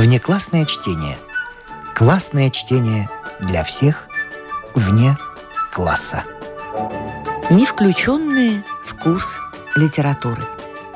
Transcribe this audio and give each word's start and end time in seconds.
Внеклассное 0.00 0.64
чтение. 0.64 1.18
Классное 1.94 2.48
чтение 2.48 3.10
для 3.38 3.62
всех 3.64 4.08
вне 4.74 5.14
класса. 5.70 6.24
Не 7.50 7.66
включенные 7.66 8.64
в 8.82 8.94
курс 8.94 9.36
литературы. 9.76 10.42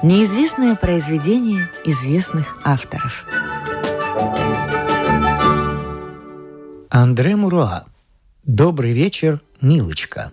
Неизвестное 0.03 0.75
произведение 0.75 1.71
известных 1.85 2.57
авторов. 2.65 3.27
Андре 6.89 7.37
Муруа. 7.37 7.85
Добрый 8.45 8.95
вечер, 8.95 9.43
милочка. 9.61 10.33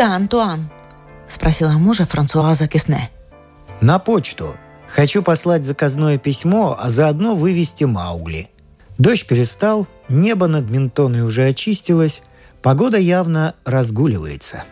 Куда, 0.00 0.16
Антуан?»– 0.16 0.70
спросила 1.28 1.72
мужа 1.72 2.06
Франсуаза 2.06 2.66
Кесне. 2.66 3.10
На 3.82 3.98
почту. 3.98 4.56
Хочу 4.88 5.22
послать 5.22 5.62
заказное 5.62 6.16
письмо, 6.16 6.74
а 6.80 6.88
заодно 6.88 7.34
вывести 7.34 7.84
Маугли. 7.84 8.48
Дождь 8.96 9.26
перестал, 9.26 9.86
небо 10.08 10.46
над 10.46 10.70
Ментоной 10.70 11.20
уже 11.20 11.46
очистилось, 11.46 12.22
погода 12.62 12.96
явно 12.96 13.54
разгуливается. 13.66 14.64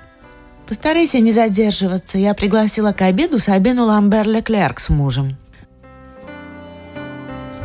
Постарайся 0.66 1.18
не 1.18 1.32
задерживаться. 1.32 2.16
Я 2.16 2.32
пригласила 2.32 2.92
к 2.92 3.02
обеду 3.02 3.38
Сабину 3.38 3.84
Ламбер 3.84 4.26
Леклерк 4.26 4.80
с 4.80 4.88
мужем. 4.88 5.36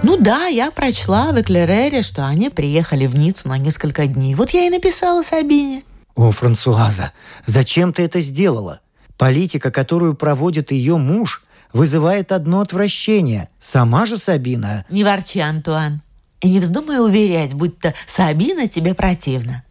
Ну 0.03 0.17
да, 0.17 0.47
я 0.47 0.69
прочла 0.69 1.31
в 1.31 1.41
Эклерере, 1.41 2.01
что 2.01 2.27
они 2.27 2.49
приехали 2.49 3.07
в 3.07 3.15
Ниццу 3.15 3.47
на 3.47 3.57
несколько 3.57 4.05
дней. 4.05 4.35
Вот 4.35 4.49
я 4.49 4.67
и 4.67 4.69
написала 4.69 5.23
Сабине. 5.23 5.83
О, 6.15 6.31
Франсуаза, 6.31 7.11
зачем 7.45 7.93
ты 7.93 8.03
это 8.03 8.21
сделала? 8.21 8.81
Политика, 9.17 9.71
которую 9.71 10.15
проводит 10.15 10.71
ее 10.71 10.97
муж, 10.97 11.43
вызывает 11.71 12.31
одно 12.31 12.61
отвращение. 12.61 13.49
Сама 13.59 14.05
же 14.05 14.17
Сабина... 14.17 14.85
Не 14.89 15.03
ворчи, 15.03 15.39
Антуан. 15.39 16.01
И 16.41 16.49
не 16.49 16.59
вздумай 16.59 17.03
уверять, 17.03 17.53
будто 17.53 17.93
Сабина 18.05 18.67
тебе 18.67 18.93
противна. 18.93 19.63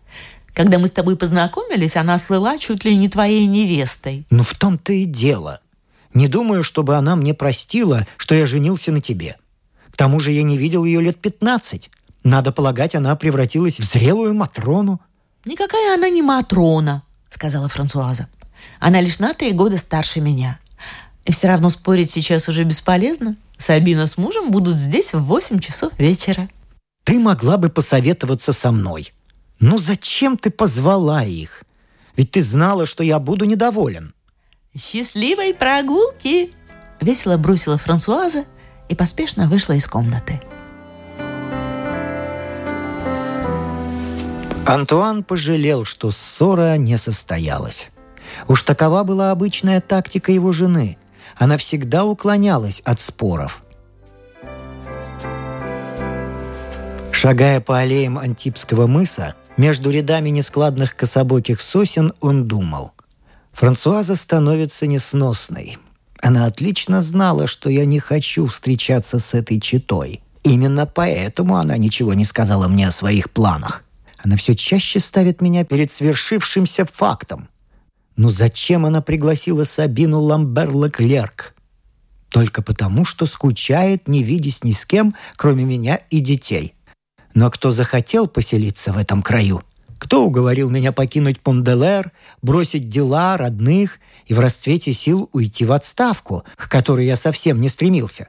Когда 0.54 0.78
мы 0.78 0.88
с 0.88 0.90
тобой 0.90 1.16
познакомились, 1.16 1.96
она 1.96 2.18
слыла 2.18 2.58
чуть 2.58 2.84
ли 2.84 2.96
не 2.96 3.08
твоей 3.08 3.46
невестой. 3.46 4.26
Ну 4.30 4.42
в 4.42 4.54
том-то 4.54 4.92
и 4.92 5.04
дело. 5.04 5.60
Не 6.12 6.28
думаю, 6.28 6.62
чтобы 6.62 6.96
она 6.96 7.16
мне 7.16 7.34
простила, 7.34 8.06
что 8.16 8.34
я 8.34 8.46
женился 8.46 8.92
на 8.92 9.00
тебе. 9.00 9.36
К 9.90 9.96
тому 9.96 10.20
же 10.20 10.30
я 10.32 10.42
не 10.42 10.58
видел 10.58 10.84
ее 10.84 11.00
лет 11.00 11.18
пятнадцать. 11.20 11.90
Надо 12.24 12.52
полагать, 12.52 12.94
она 12.94 13.16
превратилась 13.16 13.80
в 13.80 13.84
зрелую 13.84 14.34
Матрону. 14.34 15.00
«Никакая 15.44 15.94
она 15.94 16.08
не 16.08 16.22
Матрона»,— 16.22 17.02
сказала 17.30 17.68
Франсуаза. 17.68 18.28
«Она 18.78 19.00
лишь 19.00 19.18
на 19.18 19.34
три 19.34 19.52
года 19.52 19.78
старше 19.78 20.20
меня. 20.20 20.58
И 21.24 21.32
все 21.32 21.48
равно 21.48 21.70
спорить 21.70 22.10
сейчас 22.10 22.48
уже 22.48 22.64
бесполезно. 22.64 23.36
Сабина 23.58 24.06
с 24.06 24.16
мужем 24.16 24.50
будут 24.50 24.76
здесь 24.76 25.12
в 25.12 25.22
восемь 25.22 25.58
часов 25.58 25.92
вечера». 25.98 26.48
Ты 27.04 27.18
могла 27.18 27.56
бы 27.56 27.68
посоветоваться 27.68 28.52
со 28.52 28.70
мной. 28.70 29.12
Ну 29.58 29.78
зачем 29.78 30.38
ты 30.38 30.50
позвала 30.50 31.24
их? 31.24 31.64
Ведь 32.16 32.30
ты 32.30 32.42
знала, 32.42 32.86
что 32.86 33.02
я 33.02 33.18
буду 33.18 33.44
недоволен. 33.44 34.14
«Счастливой 34.76 35.54
прогулки!» 35.54 36.52
Весело 37.00 37.36
бросила 37.36 37.78
Франсуаза 37.78 38.44
и 38.88 38.94
поспешно 38.94 39.48
вышла 39.48 39.74
из 39.74 39.86
комнаты. 39.86 40.40
Антуан 44.64 45.24
пожалел, 45.24 45.84
что 45.84 46.10
ссора 46.12 46.76
не 46.76 46.96
состоялась. 46.96 47.90
Уж 48.46 48.62
такова 48.62 49.02
была 49.02 49.32
обычная 49.32 49.80
тактика 49.80 50.30
его 50.30 50.52
жены. 50.52 50.98
Она 51.36 51.56
всегда 51.56 52.04
уклонялась 52.04 52.80
от 52.84 53.00
споров. 53.00 53.62
Шагая 57.10 57.60
по 57.60 57.78
аллеям 57.78 58.18
Антипского 58.18 58.86
мыса, 58.86 59.34
между 59.56 59.90
рядами 59.90 60.28
нескладных 60.30 60.96
кособоких 60.96 61.60
сосен 61.60 62.12
он 62.20 62.46
думал. 62.46 62.92
Франсуаза 63.52 64.16
становится 64.16 64.86
несносной. 64.86 65.78
Она 66.20 66.46
отлично 66.46 67.02
знала, 67.02 67.46
что 67.48 67.68
я 67.68 67.84
не 67.84 67.98
хочу 67.98 68.46
встречаться 68.46 69.18
с 69.18 69.34
этой 69.34 69.60
читой. 69.60 70.22
Именно 70.44 70.86
поэтому 70.86 71.56
она 71.56 71.76
ничего 71.76 72.14
не 72.14 72.24
сказала 72.24 72.68
мне 72.68 72.88
о 72.88 72.92
своих 72.92 73.30
планах. 73.30 73.84
Она 74.22 74.36
все 74.36 74.54
чаще 74.54 75.00
ставит 75.00 75.40
меня 75.40 75.64
перед 75.64 75.90
свершившимся 75.90 76.84
фактом. 76.84 77.48
Но 78.16 78.30
зачем 78.30 78.86
она 78.86 79.02
пригласила 79.02 79.64
Сабину 79.64 80.20
Ламбер-Леклерк? 80.20 81.54
Только 82.28 82.62
потому, 82.62 83.04
что 83.04 83.26
скучает, 83.26 84.06
не 84.06 84.22
видясь 84.22 84.62
ни 84.62 84.72
с 84.72 84.86
кем, 84.86 85.14
кроме 85.36 85.64
меня 85.64 85.96
и 86.08 86.20
детей. 86.20 86.74
Но 87.34 87.50
кто 87.50 87.70
захотел 87.70 88.28
поселиться 88.28 88.92
в 88.92 88.98
этом 88.98 89.22
краю? 89.22 89.62
Кто 89.98 90.24
уговорил 90.24 90.70
меня 90.70 90.92
покинуть 90.92 91.40
Помделер, 91.40 92.12
бросить 92.42 92.88
дела, 92.88 93.36
родных 93.36 93.98
и 94.26 94.34
в 94.34 94.40
расцвете 94.40 94.92
сил 94.92 95.30
уйти 95.32 95.64
в 95.64 95.72
отставку, 95.72 96.44
к 96.56 96.68
которой 96.68 97.06
я 97.06 97.16
совсем 97.16 97.60
не 97.60 97.68
стремился? 97.68 98.28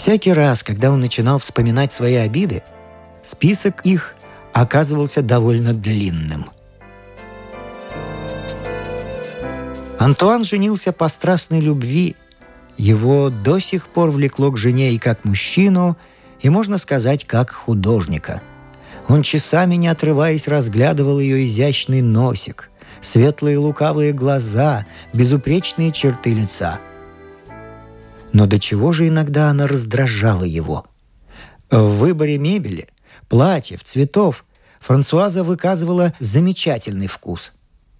Всякий 0.00 0.32
раз, 0.32 0.62
когда 0.62 0.90
он 0.90 1.00
начинал 1.00 1.38
вспоминать 1.38 1.92
свои 1.92 2.14
обиды, 2.14 2.62
список 3.22 3.84
их 3.84 4.14
оказывался 4.54 5.20
довольно 5.20 5.74
длинным. 5.74 6.46
Антуан 9.98 10.44
женился 10.44 10.92
по 10.92 11.06
страстной 11.08 11.60
любви. 11.60 12.16
Его 12.78 13.28
до 13.28 13.58
сих 13.58 13.88
пор 13.88 14.10
влекло 14.10 14.50
к 14.50 14.56
жене 14.56 14.92
и 14.92 14.98
как 14.98 15.26
мужчину, 15.26 15.98
и, 16.40 16.48
можно 16.48 16.78
сказать, 16.78 17.26
как 17.26 17.50
художника. 17.50 18.40
Он 19.06 19.20
часами, 19.20 19.74
не 19.74 19.88
отрываясь, 19.88 20.48
разглядывал 20.48 21.20
ее 21.20 21.46
изящный 21.46 22.00
носик, 22.00 22.70
светлые 23.02 23.58
лукавые 23.58 24.14
глаза, 24.14 24.86
безупречные 25.12 25.92
черты 25.92 26.32
лица– 26.32 26.80
но 28.32 28.46
до 28.46 28.58
чего 28.58 28.92
же 28.92 29.08
иногда 29.08 29.50
она 29.50 29.66
раздражала 29.66 30.44
его? 30.44 30.86
В 31.70 31.98
выборе 31.98 32.38
мебели, 32.38 32.88
платьев, 33.28 33.82
цветов 33.84 34.44
Франсуаза 34.80 35.44
выказывала 35.44 36.14
замечательный 36.18 37.06
вкус. 37.06 37.52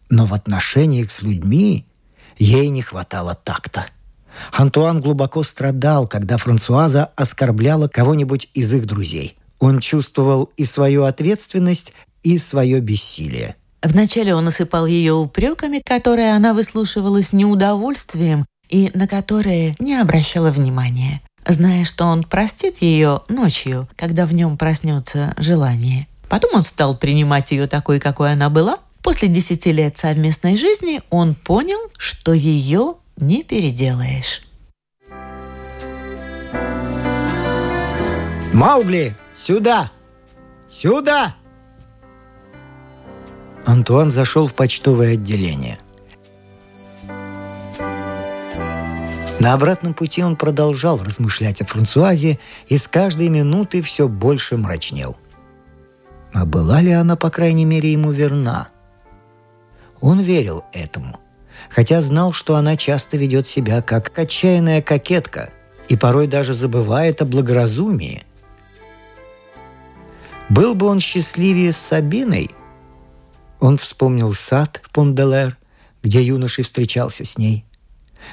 Но 0.09 0.27
в 0.27 0.35
отношениях 0.35 1.11
с 1.11 1.23
людьми 1.23 1.87
ей 2.37 2.69
не 2.69 2.83
хватало 2.83 3.35
такта. 3.35 3.87
Антуан 4.53 5.01
глубоко 5.01 5.43
страдал, 5.43 6.07
когда 6.07 6.37
Франсуаза 6.37 7.11
оскорбляла 7.17 7.89
кого-нибудь 7.89 8.49
из 8.55 8.73
их 8.75 8.87
друзей. 8.87 9.37
Он 9.59 9.79
чувствовал 9.79 10.51
и 10.57 10.65
свою 10.65 11.05
ответственность, 11.05 11.93
и 12.23 12.39
свое 12.39 12.81
бессилие. 12.81 13.57
Вначале 13.83 14.35
он 14.35 14.47
осыпал 14.49 14.87
ее 14.87 15.15
упреками, 15.15 15.81
которые 15.85 16.35
она 16.35 16.55
выслушивала 16.55 17.23
с 17.23 17.33
неудовольствием 17.33 18.45
и 18.71 18.91
на 18.95 19.07
которые 19.07 19.75
не 19.79 19.97
обращала 19.97 20.51
внимания, 20.51 21.21
зная, 21.47 21.85
что 21.85 22.05
он 22.07 22.23
простит 22.25 22.81
ее 22.81 23.23
ночью, 23.29 23.89
когда 23.97 24.25
в 24.25 24.33
нем 24.33 24.57
проснется 24.57 25.35
желание. 25.37 26.07
Потом 26.29 26.51
он 26.55 26.63
стал 26.63 26.97
принимать 26.97 27.51
ее 27.51 27.67
такой, 27.67 27.99
какой 27.99 28.33
она 28.33 28.49
была. 28.49 28.79
После 29.03 29.29
десяти 29.29 29.73
лет 29.73 29.99
совместной 29.99 30.57
жизни 30.57 31.03
он 31.11 31.35
понял, 31.35 31.79
что 31.99 32.33
ее 32.33 32.95
не 33.17 33.43
переделаешь. 33.43 34.43
«Маугли, 38.53 39.17
сюда! 39.35 39.91
Сюда!» 40.69 41.37
Антуан 43.65 44.11
зашел 44.11 44.47
в 44.47 44.55
почтовое 44.55 45.15
отделение– 45.15 45.79
На 49.41 49.55
обратном 49.55 49.95
пути 49.95 50.23
он 50.23 50.37
продолжал 50.37 51.03
размышлять 51.03 51.63
о 51.63 51.65
Франсуазе 51.65 52.39
и 52.69 52.77
с 52.77 52.87
каждой 52.87 53.31
минуты 53.31 53.81
все 53.81 54.07
больше 54.07 54.59
мрачнел. 54.59 55.17
А 56.35 56.45
была 56.45 56.83
ли 56.83 56.93
она, 56.93 57.17
по 57.17 57.31
крайней 57.31 57.65
мере, 57.65 57.91
ему 57.91 58.13
верна? 58.13 58.69
Он 60.03 60.21
верил 60.21 60.65
этому, 60.75 61.21
хотя 61.71 62.03
знал, 62.03 62.35
что 62.35 62.57
она 62.57 62.77
часто 62.77 63.17
ведет 63.17 63.47
себя 63.47 63.81
как 63.81 64.17
отчаянная 64.17 64.83
кокетка 64.83 65.49
и 65.89 65.97
порой 65.97 66.27
даже 66.27 66.53
забывает 66.53 67.23
о 67.23 67.25
благоразумии. 67.25 68.23
Был 70.51 70.75
бы 70.75 70.85
он 70.85 71.01
счастливее 71.01 71.73
с 71.73 71.79
Сабиной? 71.79 72.51
Он 73.59 73.79
вспомнил 73.79 74.35
сад 74.35 74.83
в 74.85 74.93
Понделер, 74.93 75.57
где 76.03 76.23
юношей 76.23 76.63
встречался 76.63 77.25
с 77.25 77.39
ней– 77.39 77.65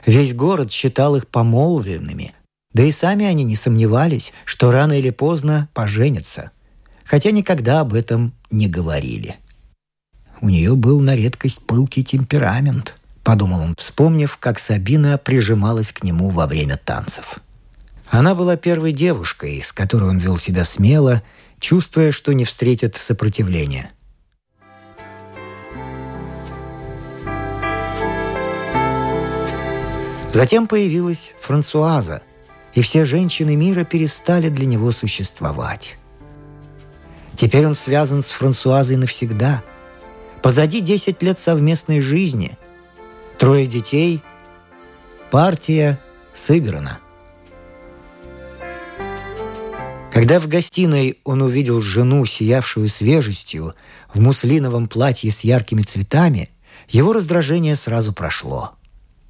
Весь 0.06 0.34
город 0.34 0.72
считал 0.72 1.16
их 1.16 1.28
помолвленными. 1.28 2.34
Да 2.74 2.84
и 2.84 2.92
сами 2.92 3.26
они 3.26 3.44
не 3.44 3.56
сомневались, 3.56 4.34
что 4.46 4.72
рано 4.72 4.94
или 4.94 5.10
поздно 5.10 5.70
поженятся, 5.74 6.52
хотя 7.04 7.32
никогда 7.32 7.80
об 7.80 7.94
этом 7.94 8.34
не 8.52 8.68
говорили. 8.68 9.38
У 10.42 10.50
нее 10.50 10.76
был 10.76 11.00
на 11.00 11.16
редкость 11.16 11.66
пылкий 11.66 12.04
темперамент, 12.04 12.96
подумал 13.24 13.62
он, 13.62 13.76
вспомнив, 13.78 14.38
как 14.38 14.60
Сабина 14.60 15.18
прижималась 15.18 15.92
к 15.92 16.04
нему 16.04 16.30
во 16.30 16.46
время 16.46 16.78
танцев. 16.78 17.40
Она 18.10 18.36
была 18.36 18.56
первой 18.56 18.92
девушкой, 18.92 19.62
с 19.62 19.74
которой 19.74 20.10
он 20.10 20.18
вел 20.18 20.38
себя 20.38 20.64
смело, 20.64 21.24
чувствуя, 21.60 22.12
что 22.12 22.34
не 22.34 22.46
встретит 22.46 22.96
сопротивления. 22.96 23.92
Затем 30.38 30.68
появилась 30.68 31.34
Франсуаза, 31.42 32.22
и 32.76 32.82
все 32.82 33.06
женщины 33.06 33.56
мира 33.56 33.84
перестали 33.84 34.50
для 34.50 34.68
него 34.68 34.92
существовать. 34.92 35.98
Теперь 37.34 37.66
он 37.66 37.74
связан 37.74 38.22
с 38.22 38.28
Франсуазой 38.34 38.98
навсегда. 38.98 39.64
Позади 40.44 40.82
10 40.82 41.24
лет 41.24 41.40
совместной 41.40 42.02
жизни. 42.02 42.56
Трое 43.40 43.66
детей. 43.66 44.22
Партия 45.32 46.00
сыграна. 46.34 47.00
Когда 50.14 50.40
в 50.40 50.48
гостиной 50.48 51.18
он 51.24 51.42
увидел 51.42 51.82
жену, 51.82 52.24
сиявшую 52.28 52.90
свежестью, 52.90 53.74
в 54.14 54.20
муслиновом 54.20 54.88
платье 54.88 55.32
с 55.32 55.40
яркими 55.40 55.82
цветами, 55.82 56.52
его 56.90 57.12
раздражение 57.12 57.76
сразу 57.76 58.14
прошло. 58.14 58.77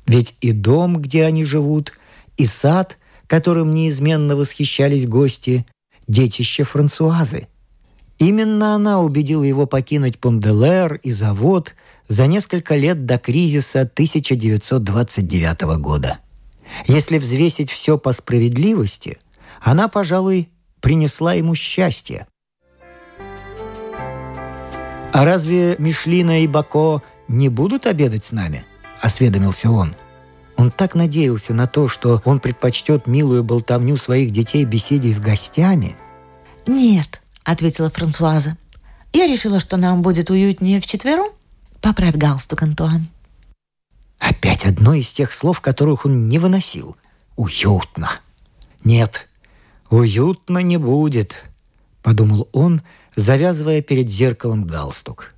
Ведь 0.07 0.35
и 0.39 0.53
дом, 0.53 0.95
где 0.97 1.25
они 1.25 1.43
живут, 1.43 1.93
и 2.37 2.45
сад, 2.45 2.97
которым 3.27 3.73
неизменно 3.73 4.35
восхищались 4.37 5.05
гости, 5.05 5.65
детище 6.07 6.63
Франсуазы. 6.63 7.47
Именно 8.17 8.73
она 8.73 9.01
убедила 9.01 9.43
его 9.43 9.67
покинуть 9.67 10.17
Понделер 10.17 10.95
и 10.95 11.11
завод 11.11 11.75
за 12.07 12.25
несколько 12.25 12.75
лет 12.75 13.05
до 13.05 13.17
кризиса 13.19 13.81
1929 13.81 15.61
года. 15.79 16.19
Если 16.87 17.19
взвесить 17.19 17.69
все 17.69 17.97
по 17.97 18.13
справедливости, 18.13 19.19
она, 19.61 19.87
пожалуй, 19.89 20.49
принесла 20.79 21.33
ему 21.33 21.53
счастье. 21.53 22.27
«А 25.11 25.25
разве 25.25 25.75
Мишлина 25.79 26.43
и 26.43 26.47
Бако 26.47 27.01
не 27.27 27.49
будут 27.49 27.87
обедать 27.87 28.23
с 28.23 28.31
нами?»– 28.31 28.63
осведомился 29.01 29.69
он– 29.69 29.95
он 30.57 30.71
так 30.71 30.95
надеялся 30.95 31.53
на 31.53 31.67
то, 31.67 31.87
что 31.87 32.21
он 32.25 32.39
предпочтет 32.39 33.05
милую 33.05 33.43
болтовню 33.43 33.95
своих 33.95 34.31
детей 34.31 34.65
беседе 34.65 35.11
с 35.11 35.19
гостями. 35.19 35.95
«Нет»,— 36.65 37.21
ответила 37.43 37.91
Франсуаза. 37.91 38.57
«Я 39.13 39.27
решила, 39.27 39.59
что 39.59 39.77
нам 39.77 40.01
будет 40.01 40.31
уютнее 40.31 40.81
вчетвером. 40.81 41.27
Поправь 41.79 42.15
галстук, 42.15 42.63
Антуан». 42.63 43.07
Опять 44.17 44.65
одно 44.65 44.95
из 44.95 45.13
тех 45.13 45.31
слов, 45.31 45.61
которых 45.61 46.05
он 46.05 46.27
не 46.27 46.39
выносил. 46.39 46.97
«Уютно». 47.35 48.09
«Нет, 48.83 49.27
уютно 49.91 50.59
не 50.59 50.77
будет»,— 50.77 51.43
подумал 52.01 52.49
он, 52.51 52.81
завязывая 53.15 53.81
перед 53.81 54.09
зеркалом 54.09 54.65
галстук. 54.65 55.33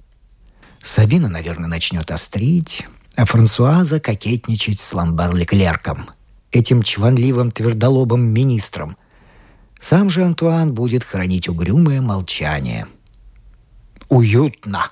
Сабина, 0.81 1.27
наверное, 1.27 1.67
начнет 1.67 2.09
острить, 2.09 2.87
а 3.15 3.25
Франсуаза 3.25 3.99
кокетничать 3.99 4.79
с 4.79 4.93
Ламбар-Леклерком, 4.93 6.09
этим 6.51 6.83
чванливым 6.83 7.51
твердолобым 7.51 8.21
министром. 8.21 8.97
Сам 9.79 10.09
же 10.09 10.23
Антуан 10.23 10.73
будет 10.73 11.03
хранить 11.03 11.47
угрюмое 11.47 12.01
молчание. 12.01 12.87
Уютно. 14.09 14.91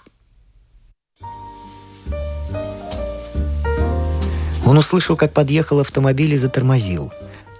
Он 4.65 4.77
услышал, 4.77 5.15
как 5.15 5.33
подъехал 5.33 5.79
автомобиль 5.79 6.33
и 6.33 6.37
затормозил. 6.37 7.13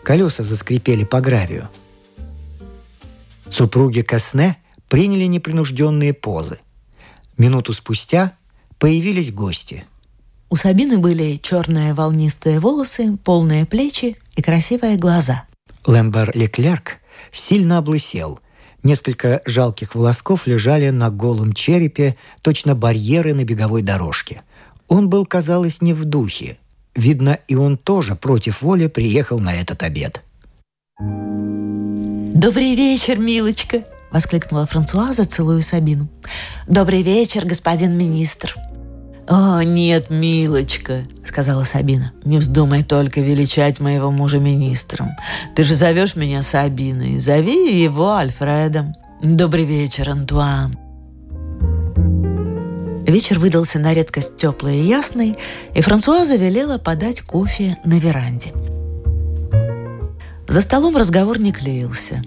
Колеса 0.03 0.43
заскрипели 0.43 1.05
по 1.05 1.21
гравию. 1.21 1.69
Супруги 3.49 4.01
Касне 4.01 4.57
приняли 4.89 5.23
непринужденные 5.23 6.13
позы. 6.13 6.59
Минуту 7.37 7.71
спустя 7.73 8.33
появились 8.77 9.31
гости– 9.31 9.85
у 10.49 10.55
Сабины 10.55 10.97
были 10.97 11.37
черные 11.41 11.93
волнистые 11.93 12.59
волосы, 12.59 13.17
полные 13.23 13.65
плечи 13.65 14.15
и 14.35 14.41
красивые 14.41 14.97
глаза. 14.97 15.43
Лэмбер 15.85 16.31
Леклерк 16.35 16.97
сильно 17.31 17.79
облысел. 17.79 18.39
Несколько 18.83 19.41
жалких 19.45 19.95
волосков 19.95 20.47
лежали 20.47 20.89
на 20.89 21.09
голом 21.09 21.51
черепе, 21.51 22.15
точно 22.41 22.75
барьеры 22.75 23.33
на 23.33 23.43
беговой 23.43 23.81
дорожке. 23.81 24.43
Он 24.87 25.09
был, 25.09 25.25
казалось, 25.25 25.81
не 25.81 25.93
в 25.93 26.05
духе. 26.05 26.57
Видно, 26.95 27.39
и 27.47 27.55
он 27.55 27.77
тоже 27.77 28.15
против 28.15 28.61
воли 28.61 28.87
приехал 28.87 29.39
на 29.39 29.53
этот 29.53 29.83
обед. 29.83 30.21
«Добрый 30.99 32.75
вечер, 32.75 33.17
милочка!»— 33.17 33.83
воскликнула 34.11 34.65
Франсуаза, 34.65 35.25
целуя 35.25 35.61
Сабину. 35.61 36.07
«Добрый 36.67 37.01
вечер, 37.01 37.45
господин 37.45 37.97
министр!» 37.97 38.55
«О, 39.27 39.61
нет, 39.61 40.09
милочка»,— 40.09 41.03
сказала 41.25 41.65
Сабина,— 41.65 42.13
«не 42.23 42.37
вздумай 42.37 42.83
только 42.83 43.19
величать 43.19 43.81
моего 43.81 44.09
мужа 44.09 44.39
министром. 44.39 45.09
Ты 45.53 45.65
же 45.65 45.75
зовешь 45.75 46.15
меня 46.15 46.43
Сабиной, 46.43 47.19
зови 47.19 47.81
его 47.83 48.13
Альфредом. 48.13 48.95
Добрый 49.21 49.65
вечер, 49.65 50.09
Антуан». 50.09 50.77
Вечер 53.05 53.39
выдался 53.39 53.79
на 53.79 53.93
редкость 53.93 54.37
теплый 54.37 54.79
и 54.79 54.87
ясный, 54.87 55.35
и 55.73 55.81
Франсуаза 55.81 56.37
велела 56.37 56.77
подать 56.77 57.21
кофе 57.21 57.75
на 57.83 57.99
веранде. 57.99 58.53
За 60.47 60.61
столом 60.61 60.95
разговор 60.95 61.37
не 61.37 61.51
клеился. 61.51 62.21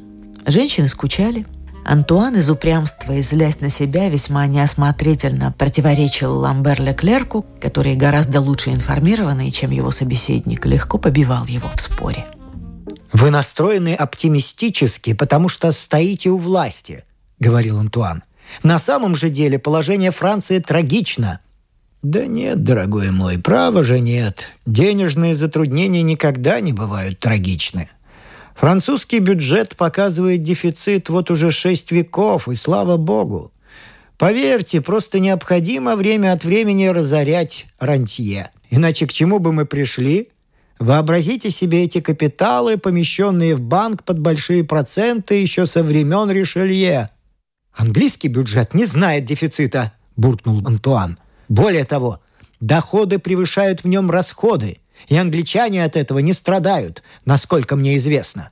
Женщины 0.47 0.89
скучали— 0.89 1.47
Антуан 1.85 2.37
из 2.37 2.51
упрямства 2.51 3.13
и 3.13 3.23
злясь 3.23 3.61
на 3.61 3.71
себя 3.71 4.09
весьма 4.11 4.47
неосмотрительно 4.47 5.55
противоречил 5.57 6.37
Ламбер 6.37 6.81
Леклерку, 6.81 7.47
который 7.61 7.97
гораздо 7.97 8.41
лучше 8.41 8.71
информированный, 8.71 9.51
чем 9.51 9.71
его 9.71 9.91
собеседник, 9.91 10.67
легко 10.67 10.99
побивал 10.99 11.47
его 11.47 11.71
в 11.75 11.81
споре. 11.81 12.27
«Вы 13.13 13.31
настроены 13.31 13.95
оптимистически, 13.95 15.15
потому 15.15 15.49
что 15.49 15.73
стоите 15.73 16.31
у 16.31 16.37
власти»,— 16.37 17.05
говорил 17.41 17.79
Антуан. 17.79 18.23
«На 18.63 18.79
самом 18.79 19.15
же 19.15 19.31
деле 19.31 19.59
положение 19.59 20.11
Франции 20.11 20.59
трагично». 20.59 21.41
«Да 22.03 22.27
нет, 22.27 22.63
дорогой 22.63 23.11
мой, 23.11 23.39
право 23.39 23.83
же 23.83 24.01
нет. 24.01 24.47
Денежные 24.65 25.35
затруднения 25.35 26.03
никогда 26.03 26.61
не 26.61 26.73
бывают 26.73 27.21
трагичны», 27.21 27.91
Французский 28.61 29.21
бюджет 29.21 29.75
показывает 29.75 30.43
дефицит 30.43 31.09
вот 31.09 31.31
уже 31.31 31.51
шесть 31.51 31.91
веков, 31.93 32.47
и 32.47 32.55
слава 32.55 32.99
богу. 32.99 33.53
Поверьте, 34.19 34.83
просто 34.83 35.19
необходимо 35.19 35.97
время 35.97 36.33
от 36.33 36.45
времени 36.45 36.85
разорять 36.85 37.69
рантье. 37.79 38.51
Иначе 38.69 39.07
к 39.07 39.15
чему 39.15 39.39
бы 39.39 39.55
мы 39.55 39.65
пришли? 39.65 40.29
Вообразите 40.79 41.51
себе 41.51 41.85
эти 41.85 42.03
капиталы, 42.03 42.77
помещенные 42.77 43.55
в 43.55 43.63
банк 43.63 44.05
под 44.05 44.19
большие 44.19 44.63
проценты 44.63 45.37
еще 45.37 45.65
со 45.65 45.83
времен 45.83 46.31
Ришелье. 46.31 47.09
Английский 47.73 48.29
бюджет 48.29 48.75
не 48.75 48.85
знает 48.85 49.25
дефицита, 49.25 49.95
буркнул 50.17 50.61
Антуан. 50.67 51.19
Более 51.49 51.87
того, 51.87 52.21
доходы 52.61 53.19
превышают 53.19 53.85
в 53.85 53.89
нем 53.89 54.11
расходы– 54.11 54.81
и 55.09 55.17
англичане 55.17 55.85
от 55.85 55.97
этого 55.97 56.19
не 56.19 56.33
страдают, 56.33 57.03
насколько 57.25 57.77
мне 57.77 57.97
известно». 57.97 58.51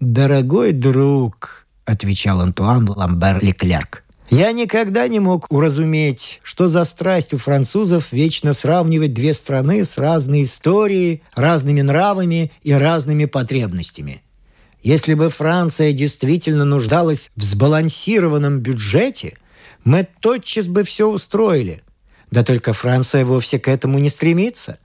«Дорогой 0.00 0.72
друг»,— 0.72 1.66
отвечал 1.84 2.40
Антуан 2.40 2.88
Ламбер 2.88 3.42
Леклерк, 3.42 4.04
«я 4.30 4.50
никогда 4.52 5.06
не 5.08 5.20
мог 5.20 5.46
уразуметь, 5.50 6.40
что 6.42 6.68
за 6.68 6.84
страсть 6.84 7.34
у 7.34 7.38
французов 7.38 8.12
вечно 8.12 8.52
сравнивать 8.52 9.14
две 9.14 9.34
страны 9.34 9.84
с 9.84 9.98
разной 9.98 10.42
историей, 10.42 11.22
разными 11.34 11.82
нравами 11.82 12.50
и 12.62 12.72
разными 12.72 13.26
потребностями. 13.26 14.22
Если 14.82 15.14
бы 15.14 15.28
Франция 15.28 15.92
действительно 15.92 16.64
нуждалась 16.64 17.30
в 17.36 17.42
сбалансированном 17.44 18.58
бюджете, 18.58 19.38
мы 19.84 20.06
тотчас 20.20 20.66
бы 20.66 20.82
все 20.82 21.08
устроили. 21.08 21.82
Да 22.30 22.42
только 22.42 22.72
Франция 22.72 23.24
вовсе 23.24 23.58
к 23.60 23.68
этому 23.68 23.98
не 23.98 24.08
стремится. 24.08 24.78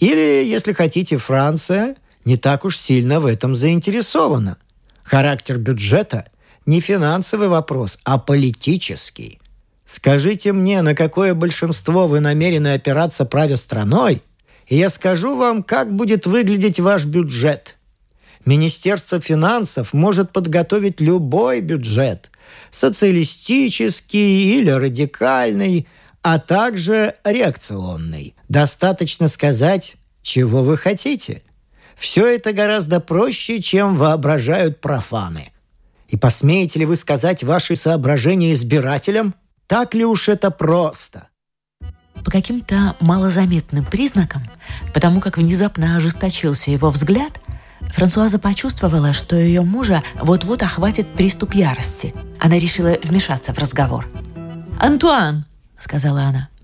Или, 0.00 0.44
если 0.44 0.72
хотите, 0.72 1.18
Франция 1.18 1.96
не 2.24 2.36
так 2.36 2.64
уж 2.64 2.76
сильно 2.78 3.20
в 3.20 3.26
этом 3.26 3.54
заинтересована. 3.54 4.56
Характер 5.02 5.58
бюджета 5.58 6.26
не 6.66 6.80
финансовый 6.80 7.48
вопрос, 7.48 7.98
а 8.04 8.18
политический. 8.18 9.38
Скажите 9.84 10.52
мне, 10.52 10.82
на 10.82 10.94
какое 10.94 11.34
большинство 11.34 12.06
вы 12.06 12.20
намерены 12.20 12.74
опираться 12.74 13.24
правя 13.24 13.56
страной, 13.56 14.22
и 14.66 14.76
я 14.76 14.88
скажу 14.88 15.36
вам, 15.36 15.62
как 15.62 15.94
будет 15.94 16.26
выглядеть 16.26 16.80
ваш 16.80 17.04
бюджет. 17.04 17.76
Министерство 18.46 19.20
финансов 19.20 19.92
может 19.92 20.32
подготовить 20.32 21.00
любой 21.00 21.60
бюджет– 21.60 22.30
социалистический 22.70 24.58
или 24.58 24.70
радикальный, 24.70 25.86
а 26.22 26.38
также 26.38 27.16
реакционный. 27.24 28.34
Достаточно 28.50 29.28
сказать, 29.28 29.94
чего 30.22 30.64
вы 30.64 30.76
хотите. 30.76 31.44
Все 31.96 32.26
это 32.26 32.52
гораздо 32.52 32.98
проще, 32.98 33.62
чем 33.62 33.94
воображают 33.94 34.80
профаны. 34.80 35.52
И 36.08 36.16
посмеете 36.16 36.80
ли 36.80 36.84
вы 36.84 36.96
сказать 36.96 37.44
ваши 37.44 37.76
соображения 37.76 38.52
избирателям? 38.52 39.36
Так 39.68 39.94
ли 39.94 40.04
уж 40.04 40.28
это 40.28 40.50
просто? 40.50 41.28
По 42.24 42.30
каким-то 42.32 42.96
малозаметным 42.98 43.84
признакам, 43.84 44.42
потому 44.92 45.20
как 45.20 45.38
внезапно 45.38 45.96
ожесточился 45.96 46.72
его 46.72 46.90
взгляд, 46.90 47.40
Франсуаза 47.92 48.40
почувствовала, 48.40 49.12
что 49.12 49.36
ее 49.36 49.62
мужа 49.62 50.02
вот-вот 50.20 50.64
охватит 50.64 51.06
приступ 51.12 51.54
ярости. 51.54 52.12
Она 52.40 52.58
решила 52.58 52.98
вмешаться 53.04 53.54
в 53.54 53.58
разговор. 53.58 54.08
«Антуан»,— 54.80 55.46
сказала 55.78 56.22
она,— 56.22 56.48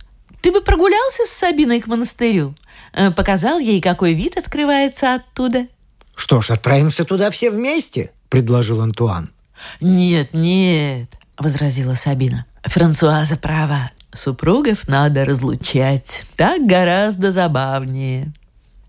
«ты 0.47 0.53
бы 0.53 0.61
прогулялся 0.61 1.27
с 1.27 1.31
Сабиной 1.31 1.81
к 1.81 1.89
монастырю? 1.89 2.55
Э, 2.93 3.11
показал 3.11 3.59
ей, 3.59 3.81
какой 3.81 4.15
вид 4.15 4.39
открывается 4.39 5.17
оттуда?» 5.17 5.67
«Что 6.15 6.41
ж, 6.41 6.53
отправимся 6.53 7.05
туда 7.05 7.33
все 7.33 7.51
вместе»,— 7.51 8.13
предложил 8.29 8.81
Антуан. 8.81 9.31
«Нет, 9.81 10.35
нет»,— 10.35 11.09
возразила 11.37 11.97
Сабина. 11.97 12.47
«Франсуаза 12.63 13.37
права. 13.37 13.91
Супругов 14.13 14.87
надо 14.87 15.25
разлучать. 15.25 16.23
Так 16.37 16.65
гораздо 16.65 17.33
забавнее». 17.33 18.33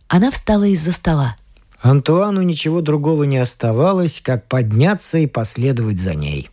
Она 0.10 0.30
встала 0.30 0.66
из-за 0.66 0.92
стола. 0.92 1.38
Антуану 1.82 2.44
ничего 2.44 2.82
другого 2.82 3.24
не 3.24 3.40
оставалось, 3.40 4.22
как 4.24 4.48
подняться 4.48 5.18
и 5.18 5.26
последовать 5.26 5.98
за 5.98 6.14
ней. 6.14 6.52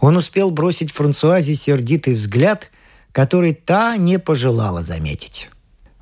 Он 0.00 0.16
успел 0.16 0.50
бросить 0.50 0.90
Франсуазе 0.90 1.54
сердитый 1.54 2.14
взгляд, 2.14 2.72
который 3.14 3.54
та 3.54 3.96
не 3.96 4.18
пожелала 4.18 4.82
заметить. 4.82 5.48